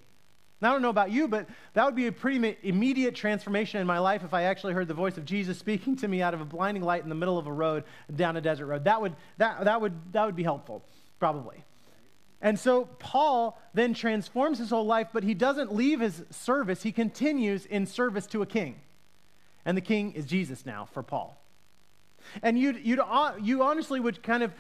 Now, 0.59 0.69
I 0.69 0.71
don't 0.73 0.81
know 0.81 0.89
about 0.89 1.11
you, 1.11 1.27
but 1.27 1.47
that 1.73 1.85
would 1.85 1.95
be 1.95 2.07
a 2.07 2.11
pretty 2.11 2.57
immediate 2.63 3.13
transformation 3.13 3.79
in 3.79 3.85
my 3.85 3.99
life 3.99 4.23
if 4.23 4.33
I 4.33 4.43
actually 4.43 4.73
heard 4.73 4.87
the 4.87 4.95
voice 4.95 5.17
of 5.17 5.25
Jesus 5.25 5.59
speaking 5.59 5.95
to 5.97 6.07
me 6.07 6.23
out 6.23 6.33
of 6.33 6.41
a 6.41 6.45
blinding 6.45 6.81
light 6.81 7.03
in 7.03 7.09
the 7.09 7.15
middle 7.15 7.37
of 7.37 7.45
a 7.45 7.51
road 7.51 7.83
down 8.15 8.37
a 8.37 8.41
desert 8.41 8.65
road. 8.65 8.85
That 8.85 9.01
would, 9.01 9.15
that, 9.37 9.65
that 9.65 9.81
would, 9.81 9.93
that 10.13 10.25
would 10.25 10.35
be 10.35 10.41
helpful, 10.41 10.83
probably. 11.19 11.63
And 12.41 12.57
so 12.57 12.85
Paul 12.97 13.61
then 13.75 13.93
transforms 13.93 14.57
his 14.57 14.71
whole 14.71 14.87
life, 14.87 15.09
but 15.13 15.23
he 15.23 15.35
doesn't 15.35 15.75
leave 15.75 15.99
his 15.99 16.23
service. 16.31 16.81
He 16.81 16.91
continues 16.91 17.67
in 17.67 17.85
service 17.85 18.25
to 18.27 18.41
a 18.41 18.47
king. 18.47 18.81
And 19.63 19.77
the 19.77 19.81
king 19.81 20.13
is 20.13 20.25
Jesus 20.25 20.65
now 20.65 20.87
for 20.91 21.03
Paul. 21.03 21.39
And 22.41 22.57
you'd, 22.57 22.79
you'd, 22.83 22.99
uh, 22.99 23.33
you 23.39 23.63
honestly 23.63 23.99
would 23.99 24.23
kind 24.23 24.43
of 24.43 24.53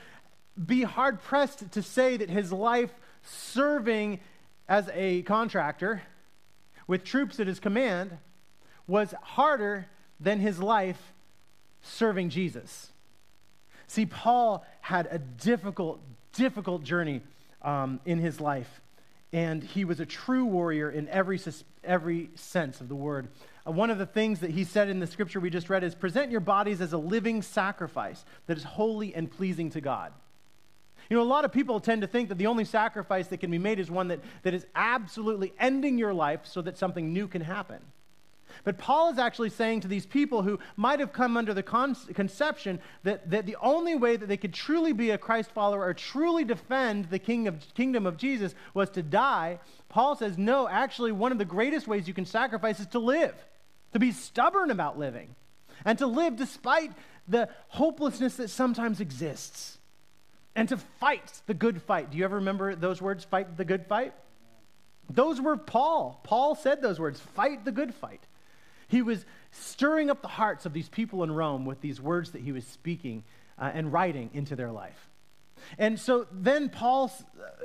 be 0.65 0.83
hard 0.83 1.21
pressed 1.21 1.71
to 1.71 1.81
say 1.81 2.17
that 2.17 2.29
his 2.29 2.51
life 2.51 2.91
serving 3.23 4.19
as 4.67 4.89
a 4.93 5.23
contractor 5.23 6.03
with 6.87 7.03
troops 7.03 7.39
at 7.39 7.47
his 7.47 7.59
command 7.59 8.17
was 8.87 9.13
harder 9.21 9.87
than 10.19 10.39
his 10.39 10.59
life 10.59 11.13
serving 11.81 12.29
Jesus. 12.29 12.91
See, 13.87 14.05
Paul 14.05 14.65
had 14.81 15.07
a 15.11 15.19
difficult, 15.19 15.99
difficult 16.33 16.83
journey 16.83 17.21
um, 17.61 17.99
in 18.05 18.19
his 18.19 18.39
life, 18.39 18.81
and 19.31 19.63
he 19.63 19.85
was 19.85 19.99
a 19.99 20.05
true 20.05 20.45
warrior 20.45 20.89
in 20.89 21.07
every, 21.09 21.39
every 21.83 22.29
sense 22.35 22.81
of 22.81 22.89
the 22.89 22.95
word. 22.95 23.27
Uh, 23.65 23.71
one 23.71 23.89
of 23.89 23.97
the 23.97 24.05
things 24.05 24.39
that 24.39 24.51
he 24.51 24.63
said 24.63 24.89
in 24.89 24.99
the 24.99 25.07
scripture 25.07 25.39
we 25.39 25.49
just 25.49 25.69
read 25.69 25.83
is 25.83 25.95
present 25.95 26.31
your 26.31 26.39
bodies 26.39 26.81
as 26.81 26.93
a 26.93 26.97
living 26.97 27.41
sacrifice 27.41 28.25
that 28.47 28.57
is 28.57 28.63
holy 28.63 29.13
and 29.13 29.31
pleasing 29.31 29.69
to 29.69 29.81
God. 29.81 30.11
You 31.09 31.17
know, 31.17 31.23
a 31.23 31.25
lot 31.25 31.45
of 31.45 31.51
people 31.51 31.79
tend 31.79 32.01
to 32.01 32.07
think 32.07 32.29
that 32.29 32.37
the 32.37 32.47
only 32.47 32.65
sacrifice 32.65 33.27
that 33.27 33.39
can 33.39 33.51
be 33.51 33.57
made 33.57 33.79
is 33.79 33.91
one 33.91 34.07
that, 34.09 34.19
that 34.43 34.53
is 34.53 34.65
absolutely 34.75 35.53
ending 35.59 35.97
your 35.97 36.13
life 36.13 36.41
so 36.43 36.61
that 36.61 36.77
something 36.77 37.13
new 37.13 37.27
can 37.27 37.41
happen. 37.41 37.79
But 38.63 38.77
Paul 38.77 39.11
is 39.11 39.17
actually 39.17 39.49
saying 39.49 39.81
to 39.81 39.87
these 39.87 40.05
people 40.05 40.43
who 40.43 40.59
might 40.77 40.99
have 40.99 41.11
come 41.11 41.37
under 41.37 41.53
the 41.53 41.63
con- 41.63 41.95
conception 42.13 42.79
that, 43.03 43.29
that 43.31 43.45
the 43.45 43.57
only 43.61 43.95
way 43.95 44.15
that 44.15 44.27
they 44.27 44.37
could 44.37 44.53
truly 44.53 44.93
be 44.93 45.09
a 45.09 45.17
Christ 45.17 45.51
follower 45.51 45.83
or 45.83 45.93
truly 45.93 46.43
defend 46.43 47.09
the 47.09 47.19
king 47.19 47.47
of, 47.47 47.63
kingdom 47.73 48.05
of 48.05 48.17
Jesus 48.17 48.53
was 48.73 48.89
to 48.91 49.01
die. 49.01 49.59
Paul 49.89 50.15
says, 50.15 50.37
no, 50.37 50.67
actually, 50.67 51.11
one 51.11 51.31
of 51.31 51.37
the 51.37 51.45
greatest 51.45 51.87
ways 51.87 52.07
you 52.07 52.13
can 52.13 52.25
sacrifice 52.25 52.79
is 52.79 52.87
to 52.87 52.99
live, 52.99 53.35
to 53.93 53.99
be 53.99 54.11
stubborn 54.11 54.71
about 54.71 54.99
living, 54.99 55.35
and 55.83 55.97
to 55.97 56.07
live 56.07 56.35
despite 56.35 56.91
the 57.27 57.49
hopelessness 57.69 58.35
that 58.35 58.49
sometimes 58.49 58.99
exists 58.99 59.79
and 60.55 60.69
to 60.69 60.77
fight 60.77 61.41
the 61.47 61.53
good 61.53 61.81
fight. 61.81 62.11
Do 62.11 62.17
you 62.17 62.23
ever 62.23 62.35
remember 62.35 62.75
those 62.75 63.01
words, 63.01 63.23
fight 63.23 63.57
the 63.57 63.65
good 63.65 63.85
fight? 63.87 64.13
Those 65.09 65.41
were 65.41 65.57
Paul. 65.57 66.19
Paul 66.23 66.55
said 66.55 66.81
those 66.81 66.99
words, 66.99 67.19
fight 67.19 67.65
the 67.65 67.71
good 67.71 67.93
fight. 67.93 68.21
He 68.87 69.01
was 69.01 69.25
stirring 69.51 70.09
up 70.09 70.21
the 70.21 70.27
hearts 70.27 70.65
of 70.65 70.73
these 70.73 70.89
people 70.89 71.23
in 71.23 71.31
Rome 71.31 71.65
with 71.65 71.81
these 71.81 71.99
words 71.99 72.31
that 72.31 72.41
he 72.41 72.51
was 72.51 72.65
speaking 72.65 73.23
uh, 73.59 73.71
and 73.73 73.91
writing 73.91 74.29
into 74.33 74.55
their 74.55 74.71
life. 74.71 75.09
And 75.77 75.99
so 75.99 76.27
then 76.31 76.69
Paul, 76.69 77.11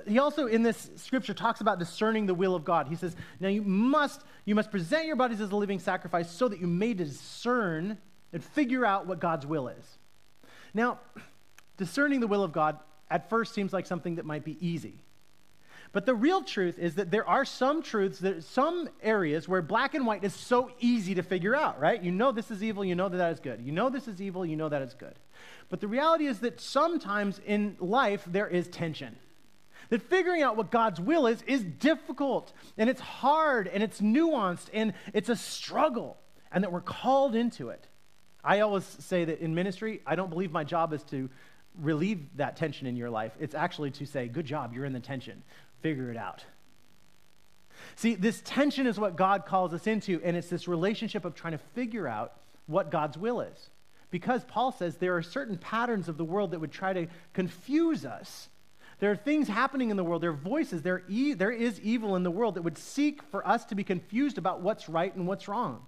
he 0.07 0.19
also 0.19 0.47
in 0.47 0.63
this 0.63 0.91
scripture 0.97 1.35
talks 1.35 1.61
about 1.61 1.79
discerning 1.79 2.27
the 2.27 2.35
will 2.35 2.55
of 2.55 2.65
God. 2.65 2.89
He 2.89 2.95
says, 2.95 3.17
now 3.41 3.49
you 3.49 3.63
must, 3.63 4.23
you 4.45 4.55
must 4.55 4.71
present 4.71 5.07
your 5.07 5.17
bodies 5.17 5.41
as 5.41 5.51
a 5.51 5.57
living 5.57 5.81
sacrifice 5.81 6.31
so 6.31 6.49
that 6.49 6.61
you 6.61 6.67
may 6.67 6.95
discern 6.95 7.99
and 8.33 8.45
figure 8.45 8.87
out 8.87 9.07
what 9.07 9.21
God's 9.21 9.47
will 9.47 9.69
is. 9.69 9.99
Now, 10.75 11.01
discerning 11.79 12.21
the 12.21 12.27
will 12.27 12.43
of 12.43 12.53
God 12.53 12.79
at 13.11 13.31
first 13.31 13.55
seems 13.55 13.73
like 13.73 13.87
something 13.87 14.17
that 14.17 14.27
might 14.27 14.45
be 14.45 14.59
easy. 14.61 15.01
But 15.93 16.05
the 16.05 16.15
real 16.15 16.43
truth 16.43 16.79
is 16.79 16.97
that 16.97 17.11
there 17.11 17.27
are 17.27 17.47
some 17.47 17.83
truths, 17.83 18.19
that, 18.19 18.45
some 18.45 18.91
areas 19.03 19.49
where 19.49 19.63
black 19.63 19.95
and 19.95 20.07
white 20.07 20.23
is 20.23 20.35
so 20.35 20.71
easy 20.81 21.15
to 21.15 21.23
figure 21.23 21.57
out, 21.57 21.81
right? 21.81 22.03
You 22.03 22.13
know 22.13 22.31
this 22.31 22.51
is 22.51 22.63
evil, 22.63 22.85
you 22.85 22.95
know 22.95 23.09
that 23.09 23.17
that 23.17 23.33
is 23.33 23.41
good. 23.41 23.63
You 23.63 23.73
know 23.73 23.89
this 23.89 24.07
is 24.07 24.21
evil, 24.21 24.45
you 24.45 24.57
know 24.57 24.69
that 24.69 24.83
is 24.83 24.93
good. 24.93 25.15
But 25.71 25.81
the 25.81 25.89
reality 25.89 26.27
is 26.27 26.41
that 26.41 26.61
sometimes 26.61 27.41
in 27.47 27.77
life 27.81 28.23
there 28.27 28.47
is 28.47 28.69
tension. 28.69 29.17
That 29.89 30.03
figuring 30.03 30.43
out 30.43 30.57
what 30.59 30.71
God's 30.71 31.01
will 31.01 31.27
is 31.27 31.41
is 31.47 31.65
difficult, 31.65 32.53
and 32.77 32.91
it's 32.91 33.01
hard, 33.01 33.69
and 33.69 33.83
it's 33.83 34.03
nuanced, 34.03 34.67
and 34.75 34.93
it's 35.15 35.31
a 35.31 35.37
struggle, 35.37 36.19
and 36.53 36.63
that 36.63 36.71
we're 36.71 36.83
called 36.83 37.35
into 37.35 37.71
it. 37.71 37.87
I 38.45 38.61
always 38.61 38.85
say 38.85 39.25
that 39.25 39.41
in 39.41 39.55
ministry, 39.55 40.03
I 40.07 40.15
don't 40.15 40.29
believe 40.29 40.53
my 40.53 40.65
job 40.65 40.93
is 40.93 41.03
to 41.05 41.31
relieve 41.81 42.37
that 42.37 42.57
tension 42.57 42.87
in 42.87 42.97
your 42.97 43.11
life. 43.11 43.33
It's 43.41 43.55
actually 43.55 43.91
to 43.93 44.07
say, 44.07 44.29
Good 44.29 44.47
job, 44.47 44.73
you're 44.75 44.85
in 44.85 44.93
the 44.93 45.01
tension. 45.01 45.43
Figure 45.81 46.11
it 46.11 46.17
out. 46.17 46.45
See, 47.97 48.15
this 48.15 48.43
tension 48.45 48.87
is 48.87 48.99
what 48.99 49.17
God 49.17 49.47
calls 49.47 49.73
us 49.73 49.87
into, 49.87 50.21
and 50.25 50.37
it's 50.37 50.49
this 50.49 50.67
relationship 50.69 51.25
of 51.25 51.35
trying 51.35 51.53
to 51.53 51.65
figure 51.75 52.09
out 52.09 52.33
what 52.67 52.91
God's 52.91 53.17
will 53.17 53.41
is. 53.41 53.71
Because 54.11 54.45
Paul 54.45 54.73
says 54.73 54.97
there 54.97 55.17
are 55.17 55.23
certain 55.23 55.59
patterns 55.59 56.09
of 56.09 56.17
the 56.17 56.25
world 56.25 56.53
that 56.53 56.61
would 56.61 56.73
try 56.73 56.93
to 56.93 57.07
confuse 57.35 58.05
us. 58.05 58.49
There 59.01 59.11
are 59.13 59.17
things 59.17 59.47
happening 59.47 59.91
in 59.91 59.97
the 59.97 60.05
world, 60.05 60.23
there 60.23 60.31
are 60.31 60.35
voices, 60.35 60.83
there, 60.83 61.05
e- 61.09 61.35
there 61.35 61.53
is 61.53 61.81
evil 61.81 62.17
in 62.17 62.25
the 62.25 62.31
world 62.31 62.57
that 62.57 62.63
would 62.63 62.79
seek 62.79 63.23
for 63.23 63.47
us 63.47 63.65
to 63.67 63.75
be 63.75 63.85
confused 63.85 64.39
about 64.39 64.61
what's 64.61 64.89
right 64.89 65.15
and 65.15 65.27
what's 65.27 65.47
wrong. 65.47 65.87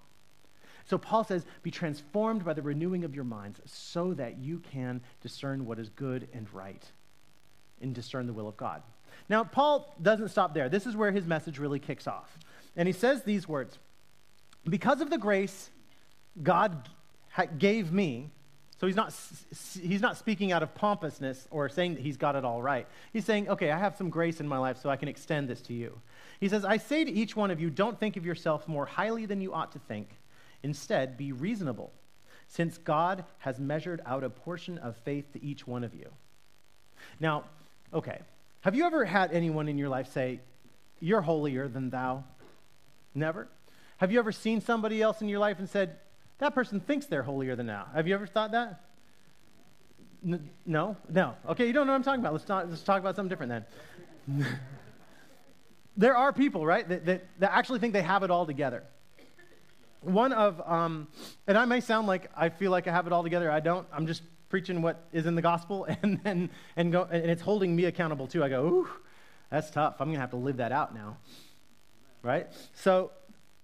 So 0.91 0.99
Paul 0.99 1.23
says, 1.23 1.47
Be 1.63 1.71
transformed 1.71 2.45
by 2.45 2.53
the 2.53 2.63
renewing 2.63 3.05
of 3.05 3.15
your 3.15 3.23
minds 3.23 3.61
so 3.65 4.13
that 4.15 4.39
you 4.39 4.59
can 4.59 5.01
discern 5.23 5.65
what 5.65 5.79
is 5.79 5.89
good 5.89 6.27
and 6.35 6.53
right 6.53 6.83
and 7.81 7.95
discern 7.95 8.27
the 8.27 8.33
will 8.33 8.49
of 8.49 8.57
God. 8.57 8.83
Now, 9.29 9.45
Paul 9.45 9.95
doesn't 10.03 10.31
stop 10.31 10.53
there. 10.53 10.69
This 10.69 10.87
is 10.87 10.97
where 10.97 11.13
his 11.13 11.27
message 11.27 11.61
really 11.61 11.79
kicks 11.79 12.09
off. 12.09 12.37
And 12.77 12.89
he 12.89 12.93
says 12.93 13.23
these 13.23 13.47
words 13.47 13.79
Because 14.69 15.01
of 15.01 15.11
the 15.11 15.17
grace 15.17 15.71
God 16.43 16.89
gave 17.59 17.93
me, 17.93 18.31
so 18.81 18.89
he's 18.89 18.97
not, 18.97 19.15
he's 19.81 20.01
not 20.01 20.17
speaking 20.17 20.51
out 20.51 20.65
of 20.65 20.75
pompousness 20.75 21.47
or 21.53 21.69
saying 21.69 21.95
that 21.95 22.01
he's 22.01 22.17
got 22.17 22.35
it 22.35 22.45
all 22.45 22.63
right. 22.63 22.89
He's 23.13 23.25
saying, 23.25 23.49
okay, 23.49 23.71
I 23.71 23.79
have 23.79 23.95
some 23.97 24.11
grace 24.11 24.41
in 24.41 24.49
my 24.49 24.59
life, 24.59 24.79
so 24.83 24.91
I 24.91 24.97
can 24.97 25.07
extend 25.07 25.49
this 25.49 25.61
to 25.63 25.73
you. 25.73 26.01
He 26.41 26.49
says, 26.49 26.65
I 26.65 26.79
say 26.79 27.05
to 27.05 27.13
each 27.13 27.37
one 27.37 27.53
of 27.53 27.61
you, 27.61 27.71
don't 27.71 28.01
think 28.01 28.17
of 28.17 28.27
yourself 28.27 28.67
more 28.67 28.87
highly 28.87 29.27
than 29.27 29.41
you 29.41 29.55
ought 29.55 29.71
to 29.73 29.79
think 29.79 30.09
Instead, 30.62 31.17
be 31.17 31.33
reasonable, 31.33 31.93
since 32.49 32.79
God 32.79 33.25
has 33.38 33.59
measured 33.59 34.02
out 34.05 34.25
a 34.25 34.31
portion 34.31 34.79
of 34.79 34.97
faith 34.97 35.33
to 35.33 35.45
each 35.45 35.67
one 35.67 35.85
of 35.85 35.95
you. 35.95 36.11
Now, 37.19 37.45
okay, 37.95 38.19
have 38.61 38.75
you 38.75 38.85
ever 38.85 39.05
had 39.05 39.33
anyone 39.33 39.69
in 39.69 39.79
your 39.79 39.88
life 39.88 40.12
say, 40.12 40.40
You're 41.00 41.23
holier 41.23 41.69
than 41.69 41.90
thou? 41.90 42.25
Never? 43.14 43.49
Have 43.97 44.12
you 44.12 44.19
ever 44.19 44.33
seen 44.33 44.61
somebody 44.61 45.00
else 45.00 45.23
in 45.23 45.29
your 45.29 45.38
life 45.38 45.59
and 45.59 45.69
said, 45.69 45.97
That 46.38 46.55
person 46.55 46.81
thinks 46.81 47.07
they're 47.07 47.23
holier 47.23 47.57
than 47.57 47.67
thou? 47.67 47.87
Have 47.95 48.07
you 48.07 48.14
ever 48.14 48.26
thought 48.26 48.52
that? 48.52 48.85
N- 50.23 50.50
no? 50.67 50.97
No. 51.09 51.37
Okay, 51.49 51.67
you 51.67 51.73
don't 51.73 51.87
know 51.87 51.93
what 51.93 51.99
I'm 51.99 52.05
talking 52.05 52.21
about. 52.21 52.35
Let's, 52.35 52.49
not, 52.49 52.69
let's 52.69 52.83
talk 52.83 53.00
about 53.00 53.17
something 53.17 53.31
different 53.31 53.64
then. 54.29 54.47
there 55.97 56.14
are 56.14 56.33
people, 56.35 56.67
right, 56.67 56.87
that, 56.87 57.07
that, 57.07 57.25
that 57.38 57.52
actually 57.52 57.79
think 57.79 57.95
they 57.95 58.02
have 58.02 58.23
it 58.23 58.31
all 58.31 58.45
together 58.45 58.83
one 60.02 60.33
of, 60.33 60.61
um, 60.66 61.09
and 61.47 61.59
I 61.59 61.64
may 61.64 61.80
sound 61.80 62.07
like 62.07 62.30
I 62.37 62.49
feel 62.49 62.71
like 62.71 62.87
I 62.88 62.92
have 62.92 63.07
it 63.07 63.12
all 63.12 63.23
together. 63.23 63.50
I 63.50 63.61
don't. 63.61 63.87
I'm 63.92 64.07
just 64.07 64.23
preaching 64.49 64.83
what 64.83 65.04
is 65.12 65.26
in 65.26 65.35
the 65.35 65.42
gospel, 65.42 65.87
and 66.02 66.21
and 66.25 66.49
and 66.76 66.92
go, 66.92 67.04
and 67.11 67.30
it's 67.30 67.42
holding 67.42 67.75
me 67.75 67.85
accountable 67.85 68.26
too. 68.26 68.42
I 68.42 68.49
go, 68.49 68.64
ooh, 68.64 68.88
That's 69.50 69.71
tough. 69.71 69.97
I'm 70.00 70.12
to 70.12 70.19
have 70.19 70.30
to 70.30 70.37
live 70.37 70.59
that 70.59 70.73
out 70.73 70.95
now. 70.95 71.19
Right? 72.23 72.47
So, 72.75 73.11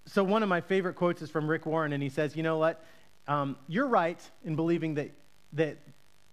so 0.06 0.24
one 0.24 0.42
of 0.42 0.48
my 0.48 0.60
favorite 0.60 0.94
quotes 0.94 1.22
is 1.22 1.30
from 1.30 1.48
Rick 1.48 1.66
Warren, 1.66 1.92
and 1.92 2.02
he 2.02 2.08
says, 2.08 2.36
You 2.36 2.42
know 2.42 2.58
what? 2.58 2.84
Um, 3.28 3.56
you're 3.68 3.88
right 3.88 4.20
in 4.44 4.56
believing 4.56 4.94
that, 4.94 5.10
that 5.54 5.78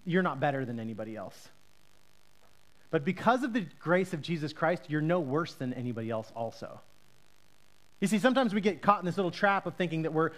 you're 0.05 0.21
not 0.21 0.39
better 0.39 0.63
than 0.65 0.79
anybody 0.79 1.15
else. 1.15 1.49
But 2.91 3.03
because 3.03 3.43
of 3.43 3.53
the 3.53 3.65
grace 3.79 4.13
of 4.13 4.21
Jesus 4.21 4.53
Christ, 4.53 4.83
you're 4.89 5.01
no 5.01 5.19
worse 5.19 5.55
than 5.55 5.73
anybody 5.73 6.11
else, 6.11 6.31
also. 6.35 6.79
You 8.03 8.07
see, 8.07 8.19
sometimes 8.19 8.53
we 8.53 8.59
get 8.59 8.81
caught 8.81 8.99
in 8.99 9.05
this 9.05 9.15
little 9.15 9.31
trap 9.31 9.65
of 9.65 9.75
thinking 9.75 10.01
that 10.01 10.11
we're 10.11 10.31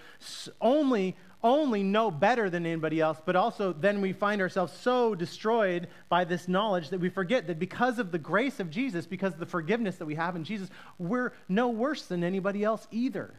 only, 0.62 1.16
only 1.42 1.82
know 1.82 2.12
better 2.12 2.48
than 2.48 2.64
anybody 2.64 3.02
else, 3.02 3.20
but 3.26 3.36
also 3.36 3.74
then 3.74 4.02
we 4.02 4.14
find 4.14 4.40
ourselves 4.40 4.72
so 4.72 5.16
destroyed 5.16 5.88
by 6.08 6.26
this 6.26 6.48
knowledge 6.48 6.90
that 6.90 7.00
we 7.00 7.10
forget 7.10 7.48
that 7.48 7.58
because 7.58 7.98
of 7.98 8.12
the 8.12 8.20
grace 8.20 8.60
of 8.60 8.70
Jesus, 8.70 9.08
because 9.08 9.34
of 9.34 9.40
the 9.40 9.48
forgiveness 9.48 9.96
that 9.96 10.06
we 10.06 10.14
have 10.14 10.36
in 10.36 10.44
Jesus, 10.44 10.70
we're 11.00 11.34
no 11.50 11.70
worse 11.70 12.04
than 12.04 12.24
anybody 12.24 12.64
else 12.64 12.88
either. 12.92 13.34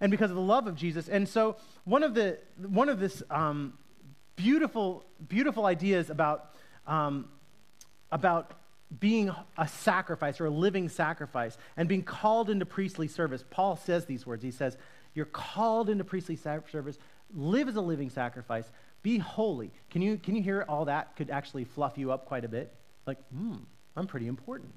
And 0.00 0.10
because 0.10 0.30
of 0.30 0.36
the 0.36 0.42
love 0.42 0.66
of 0.66 0.74
Jesus. 0.74 1.08
And 1.08 1.28
so 1.28 1.54
one 1.84 2.02
of 2.02 2.14
the 2.14 2.36
one 2.56 2.88
of 2.88 2.98
this 2.98 3.22
um, 3.30 3.74
beautiful, 4.34 5.04
beautiful 5.28 5.66
ideas 5.66 6.10
about 6.10 6.56
um, 6.84 7.28
about 8.10 8.59
being 8.98 9.30
a 9.56 9.68
sacrifice 9.68 10.40
or 10.40 10.46
a 10.46 10.50
living 10.50 10.88
sacrifice 10.88 11.56
and 11.76 11.88
being 11.88 12.02
called 12.02 12.50
into 12.50 12.66
priestly 12.66 13.06
service. 13.06 13.44
Paul 13.50 13.76
says 13.76 14.04
these 14.06 14.26
words. 14.26 14.42
He 14.42 14.50
says, 14.50 14.76
You're 15.14 15.26
called 15.26 15.88
into 15.88 16.04
priestly 16.04 16.36
service, 16.36 16.98
live 17.34 17.68
as 17.68 17.76
a 17.76 17.80
living 17.80 18.10
sacrifice, 18.10 18.64
be 19.02 19.18
holy. 19.18 19.70
Can 19.90 20.02
you, 20.02 20.18
can 20.18 20.34
you 20.34 20.42
hear 20.42 20.64
all 20.68 20.86
that 20.86 21.16
could 21.16 21.30
actually 21.30 21.64
fluff 21.64 21.96
you 21.96 22.12
up 22.12 22.26
quite 22.26 22.44
a 22.44 22.48
bit? 22.48 22.74
Like, 23.06 23.18
hmm, 23.30 23.56
I'm 23.96 24.06
pretty 24.06 24.26
important. 24.26 24.72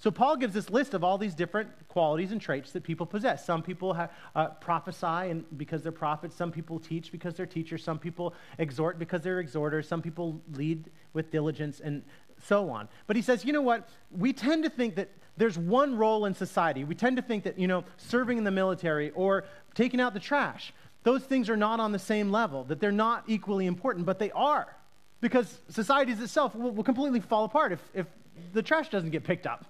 So 0.00 0.12
Paul 0.12 0.36
gives 0.36 0.54
this 0.54 0.70
list 0.70 0.94
of 0.94 1.02
all 1.02 1.18
these 1.18 1.34
different 1.34 1.70
qualities 1.88 2.30
and 2.30 2.40
traits 2.40 2.70
that 2.72 2.84
people 2.84 3.04
possess. 3.04 3.44
Some 3.44 3.64
people 3.64 3.94
have, 3.94 4.12
uh, 4.34 4.48
prophesy 4.50 5.30
and 5.30 5.44
because 5.58 5.82
they're 5.82 5.90
prophets. 5.90 6.36
Some 6.36 6.52
people 6.52 6.78
teach 6.78 7.10
because 7.10 7.34
they're 7.34 7.46
teachers. 7.46 7.82
Some 7.82 7.98
people 7.98 8.32
exhort 8.58 9.00
because 9.00 9.22
they're 9.22 9.40
exhorters. 9.40 9.88
Some 9.88 10.00
people 10.00 10.40
lead 10.52 10.88
with 11.14 11.32
diligence. 11.32 11.80
And 11.80 12.04
so 12.44 12.70
on. 12.70 12.88
But 13.06 13.16
he 13.16 13.22
says, 13.22 13.44
you 13.44 13.52
know 13.52 13.62
what? 13.62 13.88
We 14.10 14.32
tend 14.32 14.64
to 14.64 14.70
think 14.70 14.96
that 14.96 15.10
there's 15.36 15.56
one 15.56 15.96
role 15.96 16.24
in 16.24 16.34
society. 16.34 16.84
We 16.84 16.94
tend 16.94 17.16
to 17.16 17.22
think 17.22 17.44
that, 17.44 17.58
you 17.58 17.68
know, 17.68 17.84
serving 17.96 18.38
in 18.38 18.44
the 18.44 18.50
military 18.50 19.10
or 19.10 19.44
taking 19.74 20.00
out 20.00 20.14
the 20.14 20.20
trash, 20.20 20.72
those 21.04 21.22
things 21.22 21.48
are 21.48 21.56
not 21.56 21.80
on 21.80 21.92
the 21.92 21.98
same 21.98 22.30
level, 22.30 22.64
that 22.64 22.80
they're 22.80 22.90
not 22.90 23.24
equally 23.28 23.66
important, 23.66 24.04
but 24.04 24.18
they 24.18 24.30
are. 24.32 24.76
Because 25.20 25.60
societies 25.68 26.20
itself 26.20 26.54
will, 26.54 26.72
will 26.72 26.84
completely 26.84 27.20
fall 27.20 27.44
apart 27.44 27.72
if, 27.72 27.80
if 27.94 28.06
the 28.52 28.62
trash 28.62 28.88
doesn't 28.88 29.10
get 29.10 29.24
picked 29.24 29.46
up. 29.46 29.64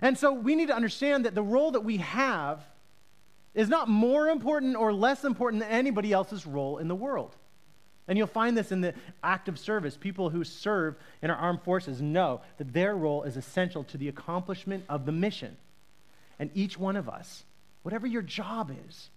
And 0.00 0.16
so 0.16 0.32
we 0.32 0.54
need 0.54 0.68
to 0.68 0.76
understand 0.76 1.24
that 1.24 1.34
the 1.34 1.42
role 1.42 1.72
that 1.72 1.80
we 1.80 1.96
have 1.98 2.60
is 3.54 3.68
not 3.68 3.88
more 3.88 4.28
important 4.28 4.76
or 4.76 4.92
less 4.92 5.24
important 5.24 5.62
than 5.62 5.70
anybody 5.70 6.12
else's 6.12 6.46
role 6.46 6.78
in 6.78 6.88
the 6.88 6.94
world. 6.94 7.34
And 8.08 8.16
you'll 8.16 8.26
find 8.26 8.56
this 8.56 8.72
in 8.72 8.80
the 8.80 8.94
active 9.22 9.58
service. 9.58 9.96
People 9.96 10.30
who 10.30 10.42
serve 10.42 10.96
in 11.22 11.30
our 11.30 11.36
armed 11.36 11.62
forces 11.62 12.00
know 12.00 12.40
that 12.56 12.72
their 12.72 12.96
role 12.96 13.22
is 13.22 13.36
essential 13.36 13.84
to 13.84 13.98
the 13.98 14.08
accomplishment 14.08 14.84
of 14.88 15.04
the 15.04 15.12
mission. 15.12 15.56
And 16.38 16.50
each 16.54 16.78
one 16.78 16.96
of 16.96 17.08
us, 17.08 17.44
whatever 17.82 18.06
your 18.06 18.22
job 18.22 18.74
is, 18.88 19.10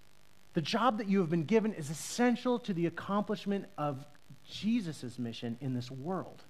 the 0.53 0.61
job 0.61 0.97
that 0.97 1.07
you 1.07 1.19
have 1.19 1.29
been 1.29 1.45
given 1.45 1.73
is 1.73 1.89
essential 1.89 2.59
to 2.59 2.73
the 2.73 2.85
accomplishment 2.85 3.65
of 3.77 4.05
Jesus' 4.49 5.17
mission 5.17 5.57
in 5.61 5.73
this 5.73 5.89
world. 5.89 6.43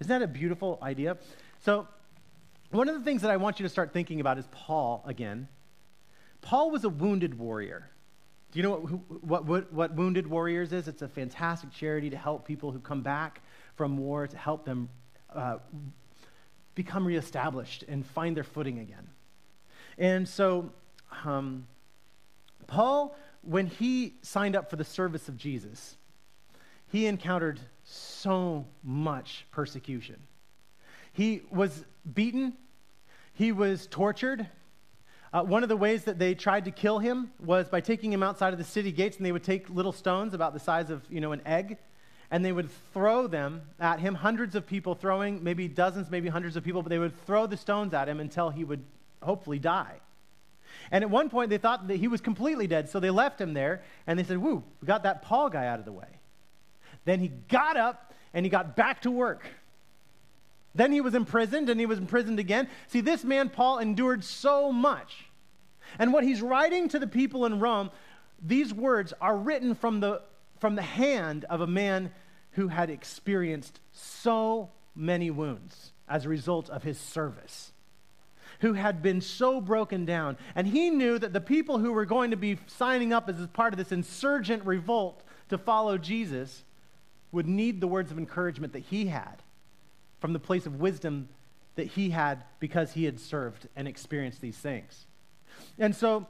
Isn't 0.00 0.08
that 0.08 0.22
a 0.22 0.26
beautiful 0.28 0.78
idea? 0.82 1.18
So, 1.60 1.86
one 2.70 2.88
of 2.88 2.94
the 2.94 3.04
things 3.04 3.20
that 3.20 3.30
I 3.30 3.36
want 3.36 3.60
you 3.60 3.64
to 3.64 3.68
start 3.68 3.92
thinking 3.92 4.20
about 4.20 4.38
is 4.38 4.46
Paul 4.50 5.04
again. 5.06 5.46
Paul 6.40 6.70
was 6.70 6.84
a 6.84 6.88
wounded 6.88 7.38
warrior. 7.38 7.90
Do 8.52 8.58
you 8.58 8.62
know 8.64 8.72
what, 8.72 9.24
what, 9.24 9.44
what, 9.46 9.72
what, 9.72 9.94
Wounded 9.94 10.26
Warriors 10.26 10.74
is? 10.74 10.86
It's 10.86 11.00
a 11.00 11.08
fantastic 11.08 11.72
charity 11.72 12.10
to 12.10 12.18
help 12.18 12.46
people 12.46 12.70
who 12.70 12.80
come 12.80 13.00
back 13.00 13.40
from 13.76 13.96
war, 13.96 14.26
to 14.26 14.36
help 14.36 14.66
them 14.66 14.90
uh, 15.34 15.56
become 16.74 17.06
reestablished 17.06 17.84
and 17.88 18.04
find 18.04 18.36
their 18.36 18.44
footing 18.44 18.78
again. 18.78 19.08
And 19.96 20.28
so, 20.28 20.70
um, 21.24 21.66
Paul, 22.66 23.16
when 23.40 23.66
he 23.66 24.14
signed 24.20 24.54
up 24.54 24.68
for 24.68 24.76
the 24.76 24.84
service 24.84 25.28
of 25.28 25.38
Jesus, 25.38 25.96
he 26.88 27.06
encountered 27.06 27.58
so 27.84 28.66
much 28.84 29.46
persecution. 29.50 30.16
He 31.14 31.40
was 31.50 31.86
beaten, 32.12 32.52
he 33.32 33.50
was 33.50 33.86
tortured, 33.86 34.46
uh, 35.32 35.42
one 35.42 35.62
of 35.62 35.68
the 35.68 35.76
ways 35.76 36.04
that 36.04 36.18
they 36.18 36.34
tried 36.34 36.64
to 36.66 36.70
kill 36.70 36.98
him 36.98 37.30
was 37.40 37.68
by 37.68 37.80
taking 37.80 38.12
him 38.12 38.22
outside 38.22 38.52
of 38.52 38.58
the 38.58 38.64
city 38.64 38.92
gates, 38.92 39.16
and 39.16 39.24
they 39.24 39.32
would 39.32 39.42
take 39.42 39.70
little 39.70 39.92
stones 39.92 40.34
about 40.34 40.52
the 40.52 40.60
size 40.60 40.90
of 40.90 41.02
you 41.08 41.20
know 41.20 41.32
an 41.32 41.40
egg, 41.46 41.78
and 42.30 42.44
they 42.44 42.52
would 42.52 42.68
throw 42.92 43.26
them 43.26 43.62
at 43.80 43.98
him. 43.98 44.14
Hundreds 44.14 44.54
of 44.54 44.66
people 44.66 44.94
throwing, 44.94 45.42
maybe 45.42 45.68
dozens, 45.68 46.10
maybe 46.10 46.28
hundreds 46.28 46.56
of 46.56 46.64
people, 46.64 46.82
but 46.82 46.90
they 46.90 46.98
would 46.98 47.18
throw 47.24 47.46
the 47.46 47.56
stones 47.56 47.94
at 47.94 48.08
him 48.08 48.20
until 48.20 48.50
he 48.50 48.64
would 48.64 48.84
hopefully 49.22 49.58
die. 49.58 50.00
And 50.90 51.02
at 51.02 51.10
one 51.10 51.30
point, 51.30 51.48
they 51.48 51.58
thought 51.58 51.88
that 51.88 51.96
he 51.96 52.08
was 52.08 52.20
completely 52.20 52.66
dead, 52.66 52.88
so 52.90 53.00
they 53.00 53.10
left 53.10 53.40
him 53.40 53.54
there, 53.54 53.82
and 54.06 54.18
they 54.18 54.24
said, 54.24 54.38
"Woo, 54.38 54.62
we 54.80 54.86
got 54.86 55.02
that 55.04 55.22
Paul 55.22 55.48
guy 55.48 55.66
out 55.66 55.78
of 55.78 55.84
the 55.86 55.92
way." 55.92 56.18
Then 57.04 57.20
he 57.20 57.28
got 57.28 57.76
up 57.76 58.14
and 58.34 58.44
he 58.44 58.50
got 58.50 58.76
back 58.76 59.02
to 59.02 59.10
work. 59.10 59.46
Then 60.74 60.92
he 60.92 61.00
was 61.00 61.14
imprisoned 61.14 61.68
and 61.68 61.78
he 61.78 61.86
was 61.86 61.98
imprisoned 61.98 62.38
again. 62.38 62.68
See, 62.88 63.00
this 63.00 63.24
man, 63.24 63.50
Paul, 63.50 63.78
endured 63.78 64.24
so 64.24 64.72
much. 64.72 65.26
And 65.98 66.12
what 66.12 66.24
he's 66.24 66.40
writing 66.40 66.88
to 66.88 66.98
the 66.98 67.06
people 67.06 67.44
in 67.44 67.60
Rome, 67.60 67.90
these 68.42 68.72
words 68.72 69.12
are 69.20 69.36
written 69.36 69.74
from 69.74 70.00
the, 70.00 70.22
from 70.58 70.74
the 70.74 70.82
hand 70.82 71.44
of 71.50 71.60
a 71.60 71.66
man 71.66 72.12
who 72.52 72.68
had 72.68 72.90
experienced 72.90 73.80
so 73.92 74.70
many 74.94 75.30
wounds 75.30 75.92
as 76.08 76.24
a 76.24 76.30
result 76.30 76.70
of 76.70 76.82
his 76.82 76.98
service, 76.98 77.72
who 78.60 78.74
had 78.74 79.02
been 79.02 79.20
so 79.20 79.60
broken 79.60 80.04
down. 80.04 80.36
And 80.54 80.66
he 80.66 80.90
knew 80.90 81.18
that 81.18 81.32
the 81.32 81.40
people 81.40 81.78
who 81.78 81.92
were 81.92 82.04
going 82.06 82.30
to 82.30 82.36
be 82.36 82.58
signing 82.66 83.12
up 83.12 83.28
as 83.28 83.46
part 83.48 83.74
of 83.74 83.78
this 83.78 83.92
insurgent 83.92 84.64
revolt 84.64 85.22
to 85.50 85.58
follow 85.58 85.98
Jesus 85.98 86.64
would 87.30 87.46
need 87.46 87.80
the 87.80 87.88
words 87.88 88.10
of 88.10 88.18
encouragement 88.18 88.72
that 88.72 88.80
he 88.84 89.06
had 89.06 89.41
from 90.22 90.32
the 90.32 90.38
place 90.38 90.66
of 90.66 90.78
wisdom 90.78 91.28
that 91.74 91.88
he 91.88 92.10
had 92.10 92.44
because 92.60 92.92
he 92.92 93.04
had 93.04 93.18
served 93.18 93.66
and 93.74 93.88
experienced 93.88 94.40
these 94.40 94.56
things. 94.56 95.06
And 95.80 95.96
so, 95.96 96.28